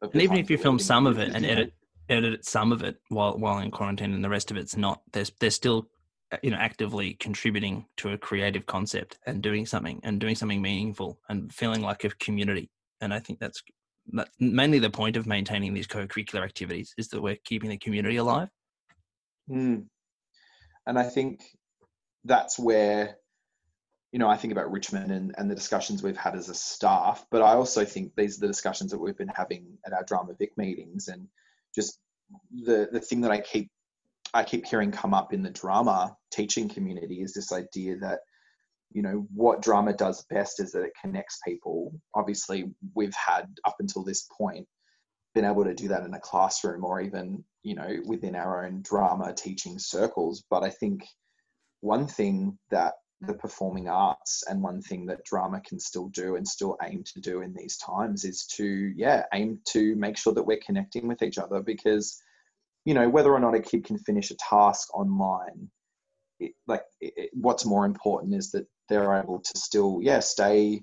of 0.00 0.12
and 0.12 0.22
even 0.22 0.36
if 0.36 0.48
you 0.48 0.56
film 0.56 0.78
some 0.78 1.06
of 1.06 1.18
it 1.18 1.34
and 1.34 1.44
edit 1.44 1.72
edit 2.08 2.44
some 2.44 2.72
of 2.72 2.82
it 2.82 2.96
while 3.08 3.36
while 3.36 3.58
in 3.58 3.70
quarantine 3.70 4.14
and 4.14 4.24
the 4.24 4.28
rest 4.28 4.50
of 4.50 4.56
it's 4.56 4.76
not 4.76 5.02
there's 5.12 5.32
they're 5.40 5.50
still 5.50 5.88
uh, 6.32 6.36
you 6.42 6.50
know 6.50 6.56
actively 6.56 7.14
contributing 7.14 7.84
to 7.96 8.10
a 8.10 8.18
creative 8.18 8.66
concept 8.66 9.18
and 9.26 9.42
doing 9.42 9.66
something 9.66 10.00
and 10.04 10.20
doing 10.20 10.34
something 10.34 10.62
meaningful 10.62 11.18
and 11.28 11.52
feeling 11.52 11.82
like 11.82 12.04
a 12.04 12.10
community. 12.10 12.70
And 13.00 13.12
i 13.12 13.18
think 13.18 13.38
that's 13.38 13.62
mainly 14.38 14.78
the 14.78 14.90
point 14.90 15.16
of 15.16 15.26
maintaining 15.26 15.74
these 15.74 15.86
co-curricular 15.86 16.42
activities 16.42 16.94
is 16.98 17.08
that 17.08 17.22
we're 17.22 17.36
keeping 17.44 17.70
the 17.70 17.78
community 17.78 18.16
alive 18.16 18.48
mm. 19.50 19.84
and 20.86 20.98
i 20.98 21.04
think 21.04 21.42
that's 22.24 22.58
where 22.58 23.16
you 24.10 24.18
know 24.18 24.28
i 24.28 24.36
think 24.36 24.52
about 24.52 24.70
richmond 24.70 25.12
and, 25.12 25.34
and 25.38 25.50
the 25.50 25.54
discussions 25.54 26.02
we've 26.02 26.16
had 26.16 26.34
as 26.34 26.48
a 26.48 26.54
staff 26.54 27.24
but 27.30 27.42
i 27.42 27.52
also 27.52 27.84
think 27.84 28.12
these 28.16 28.38
are 28.38 28.40
the 28.40 28.48
discussions 28.48 28.90
that 28.90 28.98
we've 28.98 29.18
been 29.18 29.32
having 29.34 29.78
at 29.86 29.92
our 29.92 30.04
drama 30.04 30.32
vic 30.38 30.52
meetings 30.56 31.08
and 31.08 31.28
just 31.74 31.98
the 32.64 32.88
the 32.92 33.00
thing 33.00 33.20
that 33.20 33.30
i 33.30 33.40
keep 33.40 33.70
I 34.34 34.44
keep 34.44 34.66
hearing 34.66 34.92
come 34.92 35.14
up 35.14 35.32
in 35.32 35.42
the 35.42 35.50
drama 35.50 36.16
teaching 36.30 36.68
community 36.68 37.20
is 37.20 37.34
this 37.34 37.52
idea 37.52 37.96
that 37.98 38.20
you 38.94 39.02
know 39.02 39.26
what 39.34 39.62
drama 39.62 39.92
does 39.92 40.24
best 40.30 40.60
is 40.60 40.72
that 40.72 40.84
it 40.84 40.92
connects 41.00 41.40
people. 41.46 41.92
Obviously 42.14 42.70
we've 42.94 43.14
had 43.14 43.46
up 43.64 43.76
until 43.80 44.04
this 44.04 44.28
point 44.36 44.66
been 45.34 45.44
able 45.44 45.64
to 45.64 45.74
do 45.74 45.88
that 45.88 46.04
in 46.04 46.14
a 46.14 46.20
classroom 46.20 46.84
or 46.84 47.00
even 47.00 47.44
you 47.62 47.74
know 47.74 47.98
within 48.06 48.34
our 48.34 48.64
own 48.66 48.82
drama 48.82 49.32
teaching 49.34 49.78
circles. 49.78 50.44
But 50.50 50.62
i 50.62 50.70
think 50.70 51.04
one 51.80 52.06
thing 52.06 52.58
that 52.70 52.94
the 53.22 53.34
performing 53.34 53.88
arts 53.88 54.42
and 54.48 54.62
one 54.62 54.82
thing 54.82 55.06
that 55.06 55.24
drama 55.24 55.60
can 55.60 55.78
still 55.78 56.08
do 56.08 56.36
and 56.36 56.46
still 56.46 56.76
aim 56.82 57.04
to 57.04 57.20
do 57.20 57.42
in 57.42 57.54
these 57.54 57.76
times 57.76 58.24
is 58.24 58.46
to 58.46 58.92
yeah 58.96 59.24
aim 59.32 59.60
to 59.68 59.94
make 59.96 60.16
sure 60.16 60.32
that 60.32 60.42
we're 60.42 60.58
connecting 60.64 61.06
with 61.06 61.22
each 61.22 61.38
other 61.38 61.60
because 61.60 62.20
you 62.84 62.94
know 62.94 63.08
whether 63.08 63.32
or 63.32 63.38
not 63.38 63.54
a 63.54 63.60
kid 63.60 63.84
can 63.84 63.98
finish 63.98 64.30
a 64.30 64.36
task 64.36 64.92
online 64.96 65.70
it, 66.40 66.52
like 66.66 66.82
it, 67.00 67.30
what's 67.34 67.64
more 67.64 67.86
important 67.86 68.34
is 68.34 68.50
that 68.50 68.66
they're 68.92 69.18
able 69.18 69.40
to 69.40 69.58
still 69.58 70.00
yeah 70.02 70.20
stay 70.20 70.82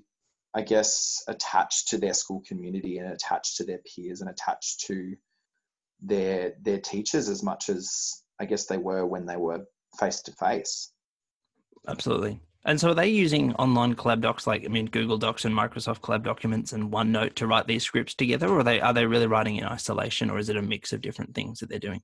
i 0.54 0.60
guess 0.60 1.22
attached 1.28 1.88
to 1.88 1.98
their 1.98 2.14
school 2.14 2.42
community 2.46 2.98
and 2.98 3.12
attached 3.12 3.56
to 3.56 3.64
their 3.64 3.78
peers 3.78 4.20
and 4.20 4.28
attached 4.28 4.80
to 4.80 5.14
their 6.02 6.54
their 6.62 6.80
teachers 6.80 7.28
as 7.28 7.42
much 7.42 7.68
as 7.68 8.22
i 8.40 8.44
guess 8.44 8.66
they 8.66 8.78
were 8.78 9.06
when 9.06 9.26
they 9.26 9.36
were 9.36 9.64
face 9.98 10.20
to 10.22 10.32
face 10.32 10.92
absolutely 11.86 12.40
and 12.64 12.78
so 12.78 12.90
are 12.90 12.94
they 12.94 13.08
using 13.08 13.54
online 13.54 13.94
collab 13.94 14.20
docs 14.20 14.46
like 14.46 14.66
I 14.66 14.68
mean 14.68 14.84
Google 14.84 15.16
Docs 15.16 15.46
and 15.46 15.54
Microsoft 15.56 16.00
Collab 16.00 16.24
documents 16.24 16.74
and 16.74 16.92
OneNote 16.92 17.34
to 17.36 17.46
write 17.46 17.66
these 17.66 17.84
scripts 17.84 18.14
together, 18.14 18.48
or 18.48 18.58
are 18.58 18.62
they 18.62 18.82
are 18.82 18.92
they 18.92 19.06
really 19.06 19.26
writing 19.26 19.56
in 19.56 19.64
isolation, 19.64 20.28
or 20.28 20.38
is 20.38 20.50
it 20.50 20.58
a 20.58 20.62
mix 20.62 20.92
of 20.92 21.00
different 21.00 21.34
things 21.34 21.60
that 21.60 21.70
they're 21.70 21.78
doing? 21.78 22.02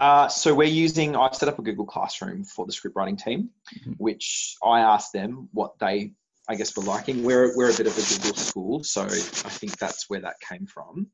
Uh, 0.00 0.28
so 0.28 0.54
we're 0.54 0.64
using. 0.64 1.14
I've 1.16 1.34
set 1.34 1.48
up 1.48 1.58
a 1.58 1.62
Google 1.62 1.86
Classroom 1.86 2.44
for 2.44 2.66
the 2.66 2.72
script 2.72 2.96
writing 2.96 3.16
team, 3.16 3.50
mm-hmm. 3.78 3.92
which 3.92 4.56
I 4.62 4.80
asked 4.80 5.12
them 5.12 5.48
what 5.52 5.78
they, 5.78 6.12
I 6.48 6.56
guess, 6.56 6.76
were 6.76 6.82
liking. 6.82 7.22
We're 7.22 7.56
we're 7.56 7.70
a 7.70 7.76
bit 7.76 7.86
of 7.86 7.96
a 7.96 8.18
Google 8.18 8.34
school, 8.34 8.84
so 8.84 9.02
I 9.02 9.08
think 9.08 9.78
that's 9.78 10.10
where 10.10 10.20
that 10.20 10.36
came 10.40 10.66
from. 10.66 11.08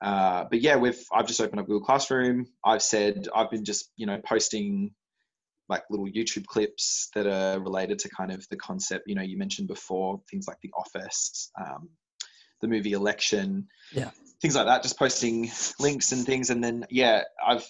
Uh, 0.00 0.44
but 0.50 0.60
yeah, 0.60 0.76
we've 0.76 1.02
I've 1.12 1.26
just 1.26 1.40
opened 1.40 1.60
up 1.60 1.66
Google 1.66 1.84
Classroom. 1.84 2.46
I've 2.62 2.82
said 2.82 3.26
I've 3.34 3.50
been 3.50 3.64
just 3.64 3.90
you 3.96 4.06
know 4.06 4.20
posting 4.24 4.92
like 5.68 5.82
little 5.90 6.06
YouTube 6.06 6.46
clips 6.46 7.10
that 7.14 7.26
are 7.26 7.60
related 7.60 7.98
to 8.00 8.08
kind 8.08 8.32
of 8.32 8.46
the 8.48 8.56
concept. 8.56 9.04
You 9.06 9.14
know, 9.14 9.22
you 9.22 9.36
mentioned 9.38 9.68
before 9.68 10.20
things 10.30 10.46
like 10.46 10.58
The 10.62 10.72
Office, 10.76 11.50
um, 11.60 11.88
the 12.60 12.68
movie 12.68 12.92
Election, 12.92 13.68
yeah, 13.92 14.10
things 14.40 14.54
like 14.54 14.66
that. 14.66 14.82
Just 14.82 14.98
posting 14.98 15.50
links 15.78 16.12
and 16.12 16.24
things, 16.24 16.50
and 16.50 16.62
then 16.62 16.86
yeah, 16.90 17.22
I've 17.44 17.66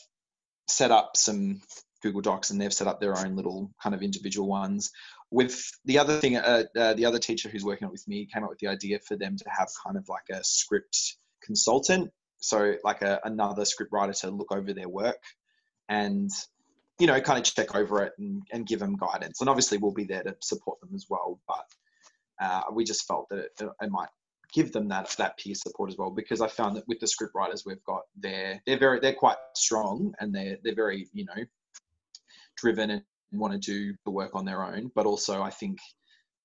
set 0.67 0.91
up 0.91 1.17
some 1.17 1.61
Google 2.03 2.21
Docs, 2.21 2.51
and 2.51 2.61
they've 2.61 2.73
set 2.73 2.87
up 2.87 3.01
their 3.01 3.19
own 3.19 3.37
little 3.37 3.71
kind 3.83 3.95
of 3.95 4.03
individual 4.03 4.49
ones. 4.49 4.91
With 5.31 5.71
the 5.85 5.99
other 5.99 6.19
thing, 6.19 6.37
uh, 6.37 6.65
uh, 6.77 6.95
the 6.95 7.05
other 7.05 7.19
teacher 7.19 7.49
who's 7.49 7.65
working 7.65 7.91
with 7.91 8.07
me 8.09 8.29
came 8.33 8.45
up 8.45 8.51
with 8.51 8.61
the 8.61 8.69
idea 8.69 8.99
for 9.01 9.17
them 9.17 9.37
to 9.37 9.45
have 9.51 9.69
kind 9.85 9.97
of 9.97 10.09
like 10.09 10.29
a 10.31 10.43
script 10.43 11.17
consultant, 11.43 12.11
so 12.39 12.75
like 12.85 13.03
a, 13.03 13.21
another 13.25 13.65
script 13.65 13.93
writer 13.93 14.13
to 14.13 14.31
look 14.31 14.53
over 14.53 14.73
their 14.73 14.89
work 14.89 15.23
and 15.89 16.31
you 16.99 17.07
know, 17.07 17.21
kind 17.21 17.39
of 17.39 17.45
check 17.45 17.75
over 17.75 18.03
it 18.03 18.13
and, 18.19 18.43
and 18.53 18.67
give 18.67 18.81
them 18.81 18.97
guidance. 18.97 19.41
And 19.41 19.49
obviously, 19.49 19.79
we'll 19.79 19.93
be 19.93 20.05
there 20.05 20.23
to 20.25 20.37
support 20.41 20.81
them 20.81 20.91
as 20.95 21.07
well. 21.09 21.41
But 21.47 21.65
uh, 22.41 22.63
we 22.73 22.85
just 22.85 23.07
felt 23.07 23.29
that 23.31 23.39
it, 23.39 23.51
it, 23.61 23.91
might 23.91 24.09
give 24.53 24.73
them 24.73 24.89
that 24.89 25.15
that 25.19 25.39
peer 25.39 25.55
support 25.55 25.91
as 25.91 25.97
well 25.99 26.11
because 26.11 26.41
I 26.41 26.49
found 26.49 26.77
that 26.77 26.89
with 26.89 27.01
the 27.01 27.07
script 27.07 27.35
writers 27.35 27.65
we've 27.67 27.85
got, 27.85 28.03
they're 28.17 28.61
they're 28.67 28.79
very 28.79 29.01
they're 29.01 29.15
quite 29.15 29.37
strong 29.55 30.15
and 30.21 30.35
they're 30.35 30.59
they're 30.63 30.75
very 30.75 31.09
you 31.13 31.25
know 31.25 31.45
driven 32.57 32.91
and 32.91 33.03
want 33.33 33.53
to 33.53 33.59
do 33.59 33.95
the 34.05 34.11
work 34.11 34.35
on 34.35 34.45
their 34.45 34.65
own. 34.65 34.91
But 34.95 35.07
also, 35.07 35.43
I 35.43 35.51
think 35.51 35.79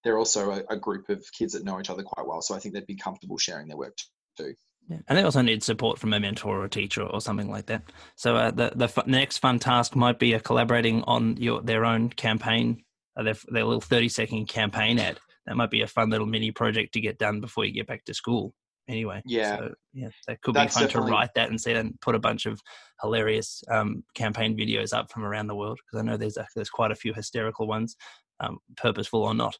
they're 0.03 0.17
also 0.17 0.51
a, 0.51 0.63
a 0.69 0.77
group 0.77 1.09
of 1.09 1.23
kids 1.37 1.53
that 1.53 1.63
know 1.63 1.79
each 1.79 1.89
other 1.89 2.03
quite 2.03 2.27
well. 2.27 2.41
So 2.41 2.55
I 2.55 2.59
think 2.59 2.75
they'd 2.75 2.85
be 2.85 2.95
comfortable 2.95 3.37
sharing 3.37 3.67
their 3.67 3.77
work 3.77 3.95
too. 4.37 4.53
Yeah. 4.89 4.97
And 5.07 5.17
they 5.17 5.23
also 5.23 5.41
need 5.41 5.63
support 5.63 5.97
from 5.97 6.13
a 6.13 6.19
mentor 6.19 6.59
or 6.59 6.65
a 6.65 6.69
teacher 6.69 7.03
or 7.03 7.21
something 7.21 7.49
like 7.49 7.67
that. 7.67 7.83
So 8.17 8.35
uh, 8.35 8.51
the 8.51 8.73
the 8.75 9.03
next 9.07 9.37
fun 9.37 9.59
task 9.59 9.95
might 9.95 10.19
be 10.19 10.37
collaborating 10.39 11.03
on 11.03 11.37
your 11.37 11.61
their 11.61 11.85
own 11.85 12.09
campaign, 12.09 12.83
uh, 13.15 13.23
their 13.23 13.35
their 13.47 13.63
little 13.63 13.81
thirty 13.81 14.09
second 14.09 14.47
campaign 14.47 14.99
ad. 14.99 15.19
That 15.45 15.57
might 15.57 15.71
be 15.71 15.81
a 15.81 15.87
fun 15.87 16.09
little 16.09 16.27
mini 16.27 16.51
project 16.51 16.93
to 16.93 17.01
get 17.01 17.17
done 17.17 17.41
before 17.41 17.65
you 17.65 17.73
get 17.73 17.87
back 17.87 18.05
to 18.05 18.13
school. 18.13 18.53
Anyway, 18.89 19.21
yeah, 19.25 19.57
so, 19.57 19.73
yeah, 19.93 20.09
that 20.27 20.41
could 20.41 20.55
That's 20.55 20.75
be 20.75 20.79
fun 20.79 20.87
definitely... 20.87 21.09
to 21.09 21.15
write 21.15 21.29
that 21.35 21.49
and 21.49 21.59
see 21.59 21.71
and 21.71 21.99
put 22.01 22.15
a 22.15 22.19
bunch 22.19 22.45
of 22.45 22.59
hilarious 23.01 23.63
um, 23.71 24.03
campaign 24.13 24.57
videos 24.57 24.93
up 24.93 25.09
from 25.09 25.23
around 25.23 25.47
the 25.47 25.55
world 25.55 25.79
because 25.79 26.03
I 26.03 26.05
know 26.05 26.17
there's 26.17 26.35
a, 26.35 26.45
there's 26.53 26.69
quite 26.69 26.91
a 26.91 26.95
few 26.95 27.13
hysterical 27.13 27.65
ones, 27.65 27.95
um, 28.41 28.57
purposeful 28.75 29.23
or 29.23 29.33
not. 29.33 29.57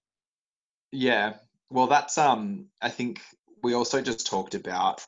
Yeah, 0.91 1.36
well, 1.69 1.88
that's 1.88 2.17
um, 2.17 2.67
I 2.82 2.89
think 2.89 3.22
we 3.63 3.74
also 3.74 4.02
just 4.02 4.28
talked 4.28 4.56
about, 4.56 5.06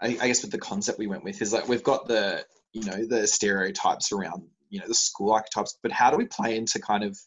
I, 0.00 0.16
I 0.20 0.26
guess, 0.26 0.42
with 0.42 0.52
the 0.52 0.58
concept 0.58 0.98
we 0.98 1.06
went 1.06 1.24
with 1.24 1.40
is 1.40 1.52
like 1.52 1.66
we've 1.66 1.82
got 1.82 2.06
the 2.06 2.44
you 2.74 2.84
know 2.84 3.06
the 3.06 3.26
stereotypes 3.26 4.12
around 4.12 4.42
you 4.68 4.80
know 4.80 4.86
the 4.86 4.94
school 4.94 5.32
archetypes, 5.32 5.78
but 5.82 5.90
how 5.90 6.10
do 6.10 6.18
we 6.18 6.26
play 6.26 6.56
into 6.56 6.78
kind 6.80 7.02
of 7.02 7.18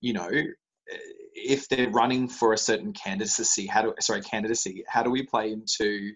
you 0.00 0.14
know 0.14 0.30
if 1.34 1.68
they're 1.68 1.90
running 1.90 2.28
for 2.28 2.52
a 2.52 2.58
certain 2.58 2.92
candidacy, 2.92 3.66
how 3.66 3.82
do 3.82 3.94
sorry 4.00 4.20
candidacy, 4.20 4.84
how 4.88 5.02
do 5.02 5.10
we 5.10 5.22
play 5.22 5.52
into 5.52 6.12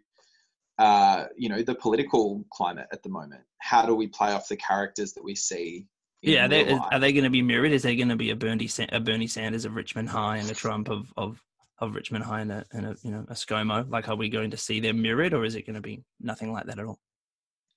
uh, 0.79 1.27
you 1.37 1.49
know 1.49 1.63
the 1.63 1.75
political 1.75 2.45
climate 2.51 2.87
at 2.93 3.03
the 3.03 3.09
moment? 3.09 3.43
How 3.59 3.87
do 3.87 3.95
we 3.95 4.07
play 4.07 4.33
off 4.33 4.49
the 4.49 4.57
characters 4.57 5.13
that 5.15 5.25
we 5.25 5.35
see? 5.35 5.87
Yeah, 6.23 6.49
they, 6.49 6.71
are 6.73 6.99
they 6.99 7.13
going 7.13 7.25
to 7.25 7.31
be 7.31 7.43
mirrored? 7.43 7.73
Is 7.73 7.83
there 7.83 7.95
going 7.95 8.09
to 8.09 8.17
be 8.17 8.31
a 8.31 8.37
Bernie 8.37 8.69
a 8.91 9.01
Bernie 9.01 9.27
Sanders 9.27 9.67
of 9.67 9.75
Richmond 9.75 10.09
High 10.09 10.39
and 10.39 10.51
a 10.51 10.55
Trump 10.55 10.89
of 10.89 11.13
of 11.17 11.43
of 11.79 11.95
Richmond 11.95 12.25
High 12.25 12.41
and 12.41 12.53
a, 12.53 12.65
and 12.73 12.87
a 12.87 12.97
you 13.03 13.11
know 13.11 13.25
a 13.29 13.35
ScoMo? 13.35 13.89
Like, 13.91 14.09
are 14.09 14.17
we 14.17 14.29
going 14.29 14.51
to 14.51 14.57
see 14.57 14.81
them 14.81 15.03
mirrored, 15.03 15.35
or 15.35 15.45
is 15.45 15.55
it 15.55 15.67
going 15.67 15.75
to 15.75 15.83
be 15.83 16.03
nothing 16.21 16.53
like 16.53 16.67
that 16.67 16.79
at 16.79 16.87
all? 16.87 16.99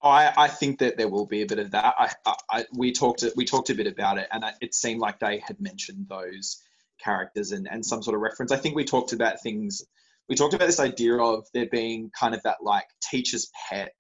I, 0.02 0.32
I 0.38 0.48
think 0.48 0.80
that 0.80 0.96
there 0.96 1.10
will 1.10 1.26
be 1.26 1.42
a 1.42 1.46
bit 1.46 1.60
of 1.60 1.72
that. 1.72 1.96
I, 1.98 2.36
I, 2.50 2.66
we 2.74 2.92
talked 2.92 3.24
we 3.36 3.46
talked 3.46 3.70
a 3.70 3.76
bit 3.76 3.88
about 3.88 4.18
it, 4.18 4.28
and 4.32 4.46
it 4.62 4.74
seemed 4.74 5.02
like 5.02 5.20
they 5.20 5.40
had 5.40 5.60
mentioned 5.60 6.08
those 6.10 6.62
characters 7.04 7.52
and, 7.52 7.68
and 7.70 7.86
some 7.86 8.04
sort 8.04 8.16
of 8.16 8.22
reference. 8.22 8.52
I 8.52 8.58
think 8.58 8.76
we 8.76 8.86
talked 8.86 9.14
about 9.14 9.42
things. 9.42 9.84
We 10.30 10.36
talked 10.36 10.54
about 10.54 10.68
this 10.68 10.80
idea 10.80 11.18
of 11.18 11.46
there 11.54 11.68
being 11.72 12.12
kind 12.18 12.36
of 12.36 12.44
that 12.44 12.58
like 12.62 12.86
teacher's 13.02 13.50
pet, 13.70 14.00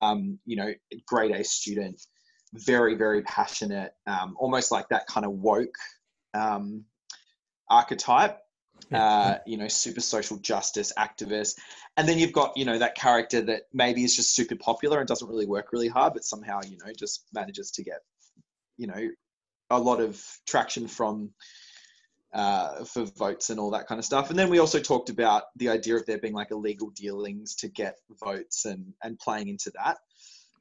um, 0.00 0.38
you 0.44 0.56
know, 0.56 0.72
grade 1.06 1.32
A 1.32 1.44
student, 1.44 2.00
very 2.52 2.94
very 2.94 3.22
passionate, 3.22 3.92
um, 4.06 4.36
almost 4.38 4.70
like 4.70 4.88
that 4.88 5.06
kind 5.06 5.26
of 5.26 5.32
woke 5.32 5.74
um, 6.34 6.84
archetype 7.68 8.38
uh, 8.92 9.36
you 9.46 9.56
know, 9.56 9.68
super 9.68 10.00
social 10.00 10.38
justice 10.38 10.92
activist. 10.98 11.58
And 11.96 12.08
then 12.08 12.18
you've 12.18 12.32
got, 12.32 12.56
you 12.56 12.64
know, 12.64 12.78
that 12.78 12.94
character 12.94 13.40
that 13.42 13.62
maybe 13.72 14.04
is 14.04 14.16
just 14.16 14.34
super 14.34 14.56
popular 14.56 14.98
and 14.98 15.08
doesn't 15.08 15.28
really 15.28 15.46
work 15.46 15.72
really 15.72 15.88
hard, 15.88 16.14
but 16.14 16.24
somehow, 16.24 16.60
you 16.66 16.78
know, 16.78 16.92
just 16.96 17.24
manages 17.32 17.70
to 17.72 17.82
get, 17.82 18.00
you 18.76 18.86
know, 18.86 19.08
a 19.70 19.78
lot 19.78 20.00
of 20.00 20.22
traction 20.46 20.88
from 20.88 21.30
uh, 22.38 22.84
for 22.84 23.04
votes 23.04 23.50
and 23.50 23.58
all 23.58 23.72
that 23.72 23.88
kind 23.88 23.98
of 23.98 24.04
stuff. 24.04 24.30
And 24.30 24.38
then 24.38 24.48
we 24.48 24.60
also 24.60 24.78
talked 24.78 25.10
about 25.10 25.44
the 25.56 25.70
idea 25.70 25.96
of 25.96 26.06
there 26.06 26.18
being 26.18 26.34
like 26.34 26.52
illegal 26.52 26.90
dealings 26.90 27.56
to 27.56 27.68
get 27.68 27.96
votes 28.24 28.64
and 28.64 28.94
and 29.02 29.18
playing 29.18 29.48
into 29.48 29.72
that. 29.74 29.98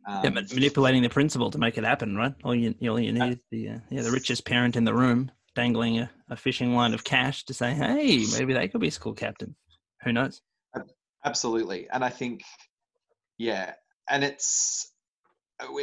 Um, 0.08 0.24
yeah, 0.24 0.30
manipulating 0.32 1.04
the 1.04 1.10
principal 1.10 1.52
to 1.52 1.60
make 1.60 1.78
it 1.78 1.84
happen, 1.84 2.16
right? 2.16 2.34
All 2.44 2.56
you 2.56 2.74
all 2.90 3.00
you 3.00 3.14
need, 3.14 3.42
the 3.52 3.70
uh, 3.70 3.80
yeah, 3.92 4.02
the 4.02 4.10
richest 4.10 4.44
parent 4.44 4.76
in 4.76 4.86
the 4.86 4.94
room 4.94 5.30
dangling 5.54 6.00
a, 6.00 6.10
a 6.30 6.36
fishing 6.36 6.74
line 6.74 6.96
of 6.96 7.04
cash 7.04 7.46
to 7.46 7.54
say, 7.54 7.74
hey, 7.74 8.26
maybe 8.32 8.54
they 8.54 8.68
could 8.68 8.82
be 8.82 8.90
school 8.90 9.14
captain. 9.14 9.56
Who 10.02 10.14
knows? 10.14 10.42
Absolutely. 11.24 11.88
And 11.92 12.04
I 12.04 12.10
think, 12.10 12.42
yeah, 13.38 13.74
and 14.10 14.24
it's 14.24 14.92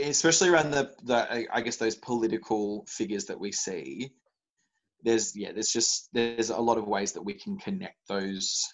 especially 0.04 0.48
around 0.48 0.72
the 0.72 0.90
the 1.04 1.46
I 1.52 1.61
guess 1.61 1.76
those 1.76 1.94
political 1.94 2.85
figures 2.88 3.26
that 3.26 3.38
we 3.38 3.52
see. 3.52 4.11
There's 5.04 5.36
yeah, 5.36 5.52
there's 5.52 5.72
just 5.72 6.08
there's 6.12 6.50
a 6.50 6.58
lot 6.58 6.78
of 6.78 6.86
ways 6.86 7.12
that 7.12 7.22
we 7.22 7.34
can 7.34 7.58
connect 7.58 7.96
those 8.08 8.66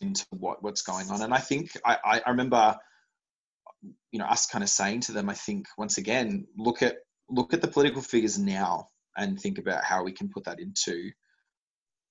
into 0.00 0.24
what 0.30 0.62
what's 0.62 0.82
going 0.82 1.10
on. 1.10 1.22
And 1.22 1.34
I 1.34 1.38
think 1.38 1.70
I, 1.84 2.20
I 2.26 2.30
remember, 2.30 2.76
you 4.12 4.18
know, 4.18 4.26
us 4.26 4.46
kind 4.46 4.62
of 4.62 4.70
saying 4.70 5.00
to 5.02 5.12
them, 5.12 5.28
I 5.28 5.34
think 5.34 5.66
once 5.76 5.98
again, 5.98 6.46
look 6.56 6.82
at 6.82 6.96
look 7.28 7.54
at 7.54 7.60
the 7.60 7.68
political 7.68 8.02
figures 8.02 8.38
now 8.38 8.88
and 9.16 9.40
think 9.40 9.58
about 9.58 9.84
how 9.84 10.04
we 10.04 10.12
can 10.12 10.28
put 10.28 10.44
that 10.44 10.60
into, 10.60 11.10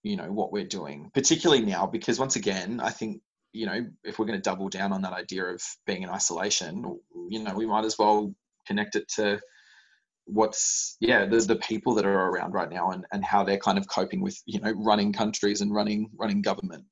you 0.03 0.15
know, 0.15 0.31
what 0.31 0.51
we're 0.51 0.65
doing, 0.65 1.11
particularly 1.13 1.63
now, 1.63 1.85
because 1.85 2.19
once 2.19 2.35
again, 2.35 2.79
I 2.81 2.89
think 2.89 3.21
you 3.53 3.67
know, 3.67 3.85
if 4.03 4.17
we're 4.17 4.25
going 4.25 4.39
to 4.39 4.49
double 4.49 4.67
down 4.67 4.91
on 4.91 5.03
that 5.03 5.13
idea 5.13 5.45
of 5.45 5.61
being 5.85 6.01
in 6.01 6.09
isolation, 6.09 6.99
you 7.29 7.43
know, 7.43 7.53
we 7.53 7.67
might 7.67 7.85
as 7.85 7.97
well 7.99 8.33
connect 8.65 8.95
it 8.95 9.07
to 9.07 9.39
what's 10.25 10.95
yeah 10.99 11.25
the, 11.25 11.37
the 11.39 11.55
people 11.57 11.93
that 11.93 12.05
are 12.05 12.29
around 12.29 12.53
right 12.53 12.69
now 12.69 12.91
and, 12.91 13.05
and 13.11 13.23
how 13.25 13.43
they're 13.43 13.57
kind 13.57 13.77
of 13.77 13.87
coping 13.87 14.21
with 14.21 14.39
you 14.45 14.59
know 14.59 14.71
running 14.77 15.11
countries 15.11 15.61
and 15.61 15.73
running 15.73 16.09
running 16.17 16.41
government 16.41 16.85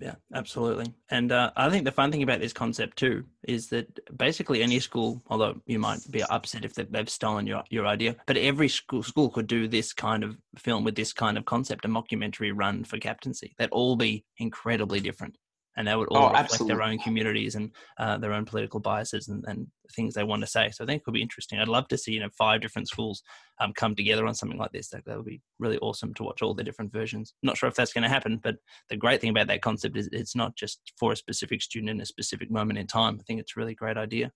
yeah, 0.00 0.14
absolutely. 0.34 0.92
And 1.10 1.30
uh, 1.30 1.52
I 1.56 1.70
think 1.70 1.84
the 1.84 1.92
fun 1.92 2.10
thing 2.10 2.22
about 2.22 2.40
this 2.40 2.52
concept 2.52 2.98
too 2.98 3.24
is 3.46 3.68
that 3.68 4.00
basically 4.16 4.62
any 4.62 4.80
school, 4.80 5.22
although 5.28 5.60
you 5.66 5.78
might 5.78 6.00
be 6.10 6.22
upset 6.24 6.64
if 6.64 6.74
they've 6.74 7.08
stolen 7.08 7.46
your, 7.46 7.62
your 7.70 7.86
idea, 7.86 8.16
but 8.26 8.36
every 8.36 8.68
school 8.68 9.02
school 9.02 9.28
could 9.28 9.46
do 9.46 9.68
this 9.68 9.92
kind 9.92 10.24
of 10.24 10.36
film 10.56 10.82
with 10.82 10.96
this 10.96 11.12
kind 11.12 11.36
of 11.38 11.44
concept, 11.44 11.84
a 11.84 11.88
mockumentary 11.88 12.52
run 12.54 12.84
for 12.84 12.98
captaincy. 12.98 13.54
That'd 13.58 13.72
all 13.72 13.96
be 13.96 14.24
incredibly 14.38 15.00
different 15.00 15.36
and 15.76 15.86
they 15.86 15.94
would 15.94 16.08
all 16.08 16.24
oh, 16.24 16.26
reflect 16.26 16.52
absolutely. 16.52 16.74
their 16.74 16.82
own 16.82 16.98
communities 16.98 17.54
and 17.54 17.70
uh, 17.98 18.18
their 18.18 18.32
own 18.32 18.44
political 18.44 18.80
biases 18.80 19.28
and, 19.28 19.44
and, 19.46 19.66
things 19.94 20.14
they 20.14 20.24
want 20.24 20.40
to 20.40 20.46
say. 20.46 20.70
So 20.70 20.84
I 20.84 20.86
think 20.86 21.02
it 21.02 21.04
could 21.04 21.12
be 21.12 21.20
interesting. 21.20 21.58
I'd 21.58 21.68
love 21.68 21.86
to 21.88 21.98
see 21.98 22.12
you 22.12 22.20
know 22.20 22.30
five 22.38 22.62
different 22.62 22.88
schools 22.88 23.22
um, 23.60 23.74
come 23.74 23.94
together 23.94 24.26
on 24.26 24.34
something 24.34 24.56
like 24.56 24.72
this. 24.72 24.88
That, 24.88 25.04
that 25.04 25.18
would 25.18 25.26
be 25.26 25.42
really 25.58 25.76
awesome 25.78 26.14
to 26.14 26.22
watch 26.22 26.40
all 26.40 26.54
the 26.54 26.64
different 26.64 26.92
versions. 26.92 27.34
Not 27.42 27.58
sure 27.58 27.68
if 27.68 27.74
that's 27.74 27.92
going 27.92 28.04
to 28.04 28.08
happen, 28.08 28.40
but 28.42 28.56
the 28.88 28.96
great 28.96 29.20
thing 29.20 29.28
about 29.28 29.48
that 29.48 29.60
concept 29.60 29.98
is 29.98 30.08
it's 30.10 30.34
not 30.34 30.56
just 30.56 30.80
for 30.98 31.12
a 31.12 31.16
specific 31.16 31.60
student 31.60 31.90
in 31.90 32.00
a 32.00 32.06
specific 32.06 32.50
moment 32.50 32.78
in 32.78 32.86
time. 32.86 33.18
I 33.20 33.22
think 33.24 33.40
it's 33.40 33.52
a 33.54 33.60
really 33.60 33.74
great 33.74 33.98
idea. 33.98 34.32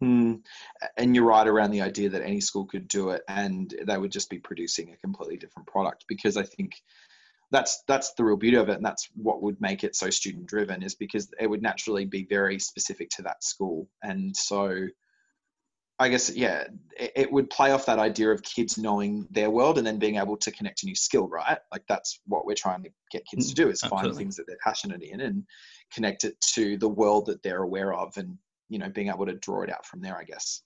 Hmm. 0.00 0.34
And 0.96 1.14
you're 1.14 1.24
right 1.24 1.48
around 1.48 1.70
the 1.70 1.82
idea 1.82 2.10
that 2.10 2.22
any 2.22 2.40
school 2.40 2.66
could 2.66 2.86
do 2.86 3.10
it 3.10 3.22
and 3.26 3.74
they 3.86 3.96
would 3.96 4.12
just 4.12 4.30
be 4.30 4.38
producing 4.38 4.92
a 4.92 4.96
completely 4.98 5.36
different 5.36 5.66
product 5.66 6.04
because 6.08 6.36
I 6.36 6.42
think 6.44 6.74
that's 7.54 7.84
that's 7.86 8.12
the 8.14 8.24
real 8.24 8.36
beauty 8.36 8.56
of 8.56 8.68
it 8.68 8.76
and 8.76 8.84
that's 8.84 9.08
what 9.14 9.42
would 9.42 9.60
make 9.60 9.84
it 9.84 9.94
so 9.94 10.10
student 10.10 10.46
driven 10.46 10.82
is 10.82 10.94
because 10.94 11.30
it 11.40 11.46
would 11.48 11.62
naturally 11.62 12.04
be 12.04 12.26
very 12.28 12.58
specific 12.58 13.08
to 13.10 13.22
that 13.22 13.42
school. 13.44 13.88
And 14.02 14.36
so 14.36 14.86
i 16.00 16.08
guess 16.08 16.34
yeah 16.34 16.64
it, 16.98 17.12
it, 17.14 17.32
would 17.32 17.48
play 17.50 17.70
off 17.70 17.86
that 17.86 18.00
idea 18.00 18.28
of 18.28 18.42
kids 18.42 18.76
knowing 18.76 19.28
their 19.30 19.48
world 19.48 19.78
and 19.78 19.86
then 19.86 19.96
being 19.96 20.16
able 20.16 20.36
to 20.36 20.50
connect 20.50 20.82
a 20.82 20.86
new 20.86 20.94
skill 20.96 21.28
right? 21.28 21.58
Like 21.70 21.84
that's 21.88 22.18
what 22.26 22.46
we're 22.46 22.56
trying 22.56 22.82
to 22.82 22.90
get 23.12 23.24
kids 23.26 23.46
to 23.46 23.52
mm, 23.52 23.56
do 23.56 23.68
is 23.68 23.80
Absolutely. 23.80 24.08
find 24.08 24.18
things 24.18 24.34
that 24.34 24.48
they're 24.48 24.56
passionate 24.64 25.02
in 25.02 25.20
and 25.20 25.44
connect 25.92 26.24
it 26.24 26.34
to 26.54 26.76
the 26.78 26.88
world 26.88 27.26
that 27.26 27.44
they're 27.44 27.62
aware 27.62 27.94
of 27.94 28.16
and 28.16 28.36
you 28.68 28.80
know 28.80 28.88
being 28.88 29.08
able 29.08 29.26
to 29.26 29.34
draw 29.34 29.62
it 29.62 29.70
out 29.70 29.86
from 29.86 30.00
there 30.00 30.18
i 30.18 30.24
guess 30.24 30.62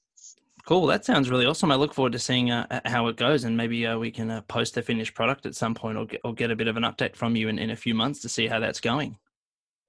Cool. 0.64 0.86
That 0.86 1.04
sounds 1.04 1.30
really 1.30 1.46
awesome. 1.46 1.70
I 1.70 1.76
look 1.76 1.94
forward 1.94 2.12
to 2.12 2.18
seeing 2.18 2.50
uh, 2.50 2.80
how 2.84 3.08
it 3.08 3.16
goes, 3.16 3.44
and 3.44 3.56
maybe 3.56 3.86
uh, 3.86 3.98
we 3.98 4.10
can 4.10 4.30
uh, 4.30 4.42
post 4.42 4.74
the 4.74 4.82
finished 4.82 5.14
product 5.14 5.46
at 5.46 5.54
some 5.54 5.74
point, 5.74 5.96
or 5.96 6.06
get, 6.06 6.20
or 6.24 6.34
get 6.34 6.50
a 6.50 6.56
bit 6.56 6.68
of 6.68 6.76
an 6.76 6.82
update 6.82 7.16
from 7.16 7.36
you 7.36 7.48
in, 7.48 7.58
in 7.58 7.70
a 7.70 7.76
few 7.76 7.94
months 7.94 8.20
to 8.22 8.28
see 8.28 8.46
how 8.46 8.60
that's 8.60 8.80
going. 8.80 9.18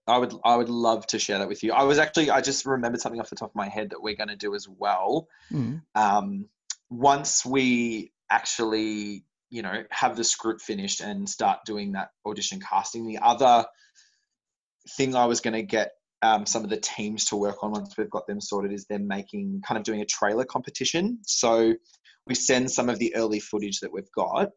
I 0.10 0.17
would 0.17 0.34
I 0.43 0.55
would 0.55 0.69
love 0.69 1.05
to 1.08 1.19
share 1.19 1.39
that 1.39 1.47
with 1.47 1.63
you. 1.63 1.71
I 1.73 1.84
was 1.84 1.99
actually 1.99 2.32
I 2.32 2.41
just 2.41 2.65
remembered 2.65 3.01
something 3.01 3.21
off 3.21 3.29
the 3.29 3.36
top 3.36 3.51
of 3.51 3.55
my 3.55 3.67
head 3.67 3.91
that 3.91 4.01
we're 4.01 4.15
going 4.15 4.29
to 4.29 4.36
do 4.36 4.55
as 4.55 4.67
well. 4.67 5.27
Mm. 5.51 5.82
Um, 5.95 6.45
once 6.89 7.45
we 7.45 8.12
actually 8.29 9.23
you 9.49 9.62
know 9.62 9.84
have 9.91 10.15
the 10.15 10.23
script 10.23 10.62
finished 10.62 11.01
and 11.01 11.29
start 11.29 11.60
doing 11.65 11.93
that 11.93 12.10
audition 12.25 12.60
casting, 12.60 13.08
the 13.08 13.19
other 13.19 13.65
thing 14.97 15.15
I 15.15 15.25
was 15.25 15.41
going 15.41 15.53
to 15.53 15.62
get 15.62 15.91
um, 16.21 16.45
some 16.45 16.63
of 16.63 16.69
the 16.69 16.77
teams 16.77 17.25
to 17.25 17.36
work 17.36 17.63
on 17.63 17.71
once 17.71 17.97
we've 17.97 18.10
got 18.10 18.27
them 18.27 18.41
sorted 18.41 18.73
is 18.73 18.86
they're 18.86 18.99
making 18.99 19.62
kind 19.65 19.77
of 19.77 19.84
doing 19.84 20.01
a 20.01 20.05
trailer 20.05 20.45
competition. 20.45 21.19
So 21.23 21.75
we 22.27 22.36
send 22.36 22.69
some 22.71 22.89
of 22.89 22.99
the 22.99 23.15
early 23.15 23.39
footage 23.39 23.79
that 23.79 23.91
we've 23.91 24.12
got 24.15 24.49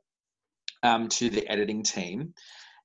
um, 0.82 1.08
to 1.08 1.30
the 1.30 1.48
editing 1.48 1.82
team 1.82 2.34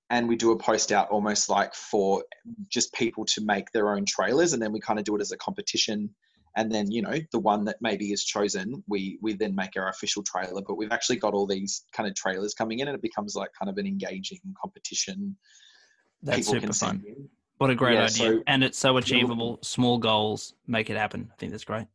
and 0.09 0.27
we 0.27 0.35
do 0.35 0.51
a 0.51 0.57
post 0.57 0.91
out 0.91 1.09
almost 1.09 1.49
like 1.49 1.73
for 1.73 2.23
just 2.69 2.93
people 2.93 3.25
to 3.25 3.41
make 3.43 3.71
their 3.71 3.91
own 3.91 4.05
trailers 4.05 4.53
and 4.53 4.61
then 4.61 4.71
we 4.71 4.79
kind 4.79 4.99
of 4.99 5.05
do 5.05 5.15
it 5.15 5.21
as 5.21 5.31
a 5.31 5.37
competition 5.37 6.09
and 6.55 6.71
then 6.71 6.89
you 6.89 7.01
know 7.01 7.17
the 7.31 7.39
one 7.39 7.65
that 7.65 7.77
maybe 7.81 8.11
is 8.11 8.23
chosen 8.23 8.83
we 8.87 9.17
we 9.21 9.33
then 9.33 9.53
make 9.53 9.71
our 9.75 9.89
official 9.89 10.23
trailer 10.23 10.61
but 10.65 10.75
we've 10.75 10.91
actually 10.91 11.17
got 11.17 11.33
all 11.33 11.45
these 11.45 11.83
kind 11.91 12.07
of 12.07 12.15
trailers 12.15 12.53
coming 12.53 12.79
in 12.79 12.87
and 12.87 12.95
it 12.95 13.01
becomes 13.01 13.35
like 13.35 13.49
kind 13.57 13.69
of 13.69 13.77
an 13.77 13.85
engaging 13.85 14.39
competition 14.59 15.35
that's 16.23 16.49
people 16.49 16.53
super 16.53 16.73
fun 16.73 17.03
in. 17.05 17.29
What 17.57 17.69
a 17.69 17.75
great 17.75 17.95
yeah, 17.95 18.03
idea. 18.03 18.37
So, 18.37 18.43
and 18.47 18.63
it's 18.63 18.77
so 18.77 18.97
achievable. 18.97 19.59
Small 19.63 19.97
goals 19.97 20.53
make 20.67 20.89
it 20.89 20.97
happen. 20.97 21.29
I 21.31 21.35
think 21.37 21.51
that's 21.51 21.63
great. 21.63 21.87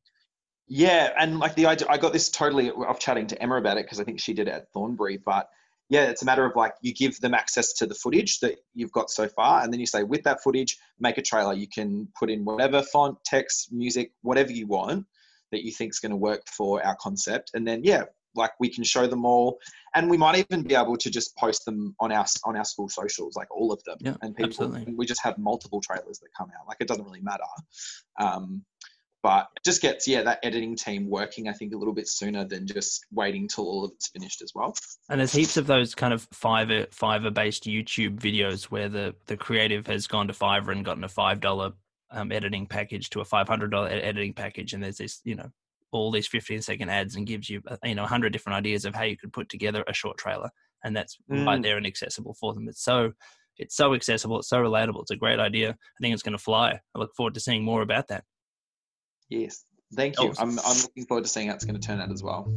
Yeah. 0.67 1.13
And 1.19 1.39
like 1.39 1.55
the 1.55 1.67
idea, 1.67 1.87
I 1.89 1.99
got 1.99 2.13
this 2.13 2.31
totally 2.31 2.71
off 2.71 2.99
chatting 2.99 3.27
to 3.29 3.43
Emma 3.43 3.57
about 3.57 3.77
it 3.77 3.85
because 3.85 4.01
I 4.01 4.05
think 4.05 4.21
she 4.21 4.33
did 4.33 4.49
it 4.49 4.53
at 4.53 4.73
Thornbury. 4.73 5.19
But 5.19 5.49
yeah, 5.89 6.05
it's 6.05 6.23
a 6.23 6.25
matter 6.25 6.45
of 6.45 6.57
like 6.57 6.73
you 6.81 6.95
give 6.95 7.21
them 7.21 7.35
access 7.35 7.75
to 7.75 7.87
the 7.87 7.95
footage 7.95 8.41
that 8.41 8.57
you've 8.75 8.93
got 8.93 9.11
so 9.11 9.29
far. 9.29 9.63
And 9.63 9.73
then 9.73 9.79
you 9.79 9.87
say, 9.87 10.03
with 10.03 10.23
that 10.25 10.43
footage, 10.43 10.79
make 10.99 11.19
a 11.19 11.23
trailer. 11.23 11.55
You 11.55 11.69
can 11.69 12.09
put 12.19 12.31
in 12.31 12.45
whatever 12.45 12.83
font, 12.83 13.19
text, 13.25 13.73
music, 13.73 14.13
whatever 14.23 14.51
you 14.51 14.67
want 14.67 15.07
that 15.53 15.65
you 15.65 15.71
think 15.71 15.91
is 15.91 16.01
going 16.01 16.11
to 16.11 16.17
work 16.17 16.43
for 16.49 16.85
our 16.85 16.97
concept. 17.01 17.51
And 17.55 17.69
then, 17.69 17.85
yeah, 17.85 18.05
like 18.35 18.53
we 18.61 18.69
can 18.69 18.85
show 18.85 19.07
them 19.07 19.25
all. 19.25 19.59
And 19.95 20.09
we 20.09 20.17
might 20.17 20.39
even 20.39 20.63
be 20.63 20.75
able 20.75 20.97
to 20.97 21.11
just 21.11 21.37
post 21.37 21.65
them 21.65 21.95
on 22.01 22.13
our 22.13 22.27
on 22.45 22.57
our 22.57 22.65
school 22.65 22.89
socials 22.89 23.37
like 23.37 23.51
all 23.51 23.73
of 23.73 23.83
them. 23.85 23.99
Yeah, 24.01 24.17
and 24.23 24.35
people 24.35 24.51
absolutely. 24.51 24.95
we 24.95 25.07
just 25.07 25.23
have 25.23 25.39
multiple 25.39 25.81
trailers 25.81 26.19
that 26.21 26.29
come 26.37 26.51
out. 26.59 26.67
Like 26.67 26.79
it 26.81 26.89
doesn't 26.89 27.05
really 27.05 27.23
matter. 27.23 27.45
Um, 28.19 28.65
but 29.23 29.47
just 29.65 29.81
gets 29.81 30.09
yeah 30.09 30.23
that 30.23 30.41
editing 30.43 30.75
team 30.75 31.09
working 31.09 31.49
i 31.49 31.53
think 31.53 31.73
a 31.73 31.77
little 31.77 31.95
bit 31.95 32.09
sooner 32.09 32.45
than 32.45 32.67
just 32.67 33.07
waiting 33.13 33.47
till 33.47 33.65
all 33.65 33.85
of 33.85 33.93
it's 33.93 34.09
finished 34.09 34.43
as 34.43 34.53
well. 34.55 34.75
And 35.09 35.21
there's 35.21 35.33
heaps 35.33 35.57
of 35.57 35.69
those 35.69 35.95
kind 35.95 36.13
of 36.13 36.29
fiverr 36.31 36.89
fiverr 36.91 37.33
based 37.33 37.65
youtube 37.65 38.19
videos 38.19 38.65
where 38.65 38.89
the 38.89 39.15
the 39.27 39.37
creative 39.37 39.87
has 39.87 40.09
gone 40.09 40.27
to 40.27 40.33
fiverr 40.33 40.73
and 40.73 40.85
gotten 40.85 41.05
a 41.05 41.09
five 41.09 41.39
dollar 41.39 41.73
um, 42.13 42.31
editing 42.31 42.67
package 42.67 43.11
to 43.11 43.21
a 43.21 43.25
$500 43.25 43.91
editing 43.91 44.35
package. 44.35 44.75
And 44.75 44.83
there's 44.83 44.99
this 44.99 45.21
you 45.25 45.35
know 45.35 45.51
all 45.99 46.11
these 46.11 46.29
15 46.29 46.63
second 46.63 46.89
ads 46.89 47.17
and 47.17 47.27
gives 47.27 47.49
you 47.49 47.63
uh, 47.69 47.77
you 47.85 47.95
know 47.95 48.03
100 48.03 48.33
different 48.33 48.57
ideas 48.57 48.85
of 48.85 48.95
how 48.95 49.03
you 49.03 49.17
could 49.17 49.33
put 49.33 49.49
together 49.49 49.85
a 49.87 49.93
short 49.93 50.19
trailer 50.19 50.51
and 50.85 50.97
that's 50.97 51.19
mm. 51.31 51.47
right 51.47 51.63
there 51.63 51.77
and 51.77 51.87
accessible 51.87 52.35
for 52.35 52.55
them. 52.55 52.69
It's 52.69 52.83
so 52.83 53.13
it's 53.59 53.77
so 53.77 53.95
accessible 53.95 54.39
it's 54.39 54.49
so 54.49 54.59
relatable 54.59 55.03
it's 55.03 55.11
a 55.11 55.17
great 55.17 55.39
idea. 55.39 55.71
I 55.71 55.99
think 56.01 56.15
it's 56.15 56.23
going 56.23 56.37
to 56.37 56.43
fly. 56.43 56.81
I 56.95 56.99
look 56.99 57.15
forward 57.17 57.35
to 57.35 57.41
seeing 57.41 57.65
more 57.65 57.83
about 57.83 58.09
that. 58.09 58.25
Yes. 59.29 59.65
Thank 59.95 60.19
you. 60.19 60.33
I'm, 60.39 60.59
I'm 60.61 60.77
looking 60.79 61.05
forward 61.05 61.25
to 61.25 61.31
seeing 61.31 61.49
how 61.49 61.55
it's 61.55 61.67
going 61.67 61.79
to 61.79 61.87
turn 61.87 62.01
out 62.01 62.11
as 62.11 62.23
well. 62.23 62.51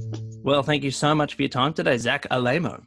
Well 0.43 0.63
thank 0.63 0.83
you 0.83 0.91
so 0.91 1.13
much 1.13 1.35
for 1.35 1.41
your 1.41 1.49
time 1.49 1.73
today 1.73 1.97
zac 1.97 2.27
alaimo 2.29 2.81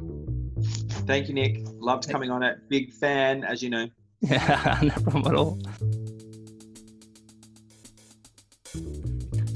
thank 1.08 1.28
you 1.28 1.34
nick. 1.34 1.60
Loved 1.78 2.08
coming 2.08 2.30
on 2.30 2.42
it. 2.42 2.58
Big 2.68 2.92
fan 2.92 3.42
as 3.44 3.62
you 3.62 3.70
know. 3.70 3.88
Yeah 4.20 4.78
no 4.82 4.90
problem 4.90 5.26
at 5.26 5.34
all 5.34 5.58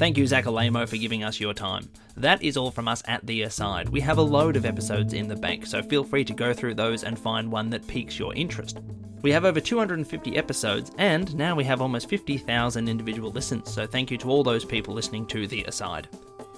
Thank 0.03 0.19
you, 0.19 0.27
Zac 0.27 0.47
Alaimo, 0.47 0.89
for 0.89 0.97
giving 0.97 1.23
us 1.23 1.39
your 1.39 1.55
time. 1.55 1.89
That 2.17 2.43
is 2.43 2.57
all 2.57 2.73
from 2.73 2.89
us 2.89 3.05
at 3.07 3.25
The 3.25 3.43
Aside. 3.43 3.89
We 3.89 4.01
have 4.01 4.19
a 4.19 4.23
load 4.23 4.57
of 4.57 4.67
episodes 4.67 5.15
in 5.15 5.29
the 5.29 5.37
bank, 5.37 5.65
so 5.65 5.81
feel 5.81 6.03
free 6.03 6.25
to 6.25 6.35
go 6.35 6.53
through 6.53 6.75
those 6.75 7.05
and 7.05 7.17
find 7.17 7.53
one 7.53 7.71
that 7.71 7.87
piques 7.87 8.19
your 8.19 8.35
interest. 8.35 8.81
We 9.23 9.31
have 9.31 9.45
over 9.45 9.61
250 9.61 10.37
episodes, 10.37 10.91
and 10.99 11.33
now 11.37 11.55
we 11.55 11.63
have 11.63 11.81
almost 11.81 12.09
50,000 12.09 12.89
individual 12.89 13.31
listens, 13.31 13.73
so 13.73 13.87
thank 13.87 14.11
you 14.11 14.19
to 14.19 14.29
all 14.29 14.43
those 14.43 14.65
people 14.65 14.93
listening 14.93 15.25
to 15.27 15.47
The 15.47 15.63
Aside. 15.67 16.09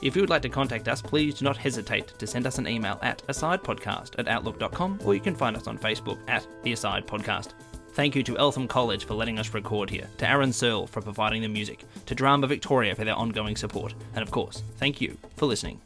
If 0.01 0.17
you 0.17 0.23
would 0.23 0.31
like 0.31 0.41
to 0.41 0.49
contact 0.49 0.89
us, 0.89 1.03
please 1.03 1.35
do 1.35 1.45
not 1.45 1.59
hesitate 1.59 2.19
to 2.19 2.27
send 2.27 2.47
us 2.47 2.57
an 2.57 2.67
email 2.67 2.99
at 3.03 3.27
asidepodcast 3.27 4.19
at 4.19 4.27
outlook.com, 4.27 5.01
or 5.05 5.15
you 5.15 5.21
can 5.21 5.37
find 5.37 5.55
us 5.55 5.67
on 5.67 5.77
Facebook 5.77 6.19
at 6.29 6.47
The 6.63 6.73
Aside 6.73 7.07
Podcast. 7.07 7.51
Thank 7.95 8.17
you 8.17 8.25
to 8.25 8.37
Eltham 8.37 8.67
College 8.67 9.05
for 9.05 9.15
letting 9.15 9.39
us 9.39 9.55
record 9.55 9.89
here, 9.89 10.09
to 10.19 10.29
Aaron 10.29 10.53
Searle 10.53 10.89
for 10.89 11.01
providing 11.01 11.43
the 11.43 11.49
music, 11.49 11.85
to 12.07 12.15
Drama 12.17 12.49
Victoria 12.49 12.93
for 12.93 13.05
their 13.05 13.15
ongoing 13.15 13.55
support, 13.55 13.95
and 14.17 14.23
of 14.23 14.33
course, 14.33 14.65
thank 14.79 15.01
you 15.01 15.17
for 15.37 15.47
listening. 15.47 15.81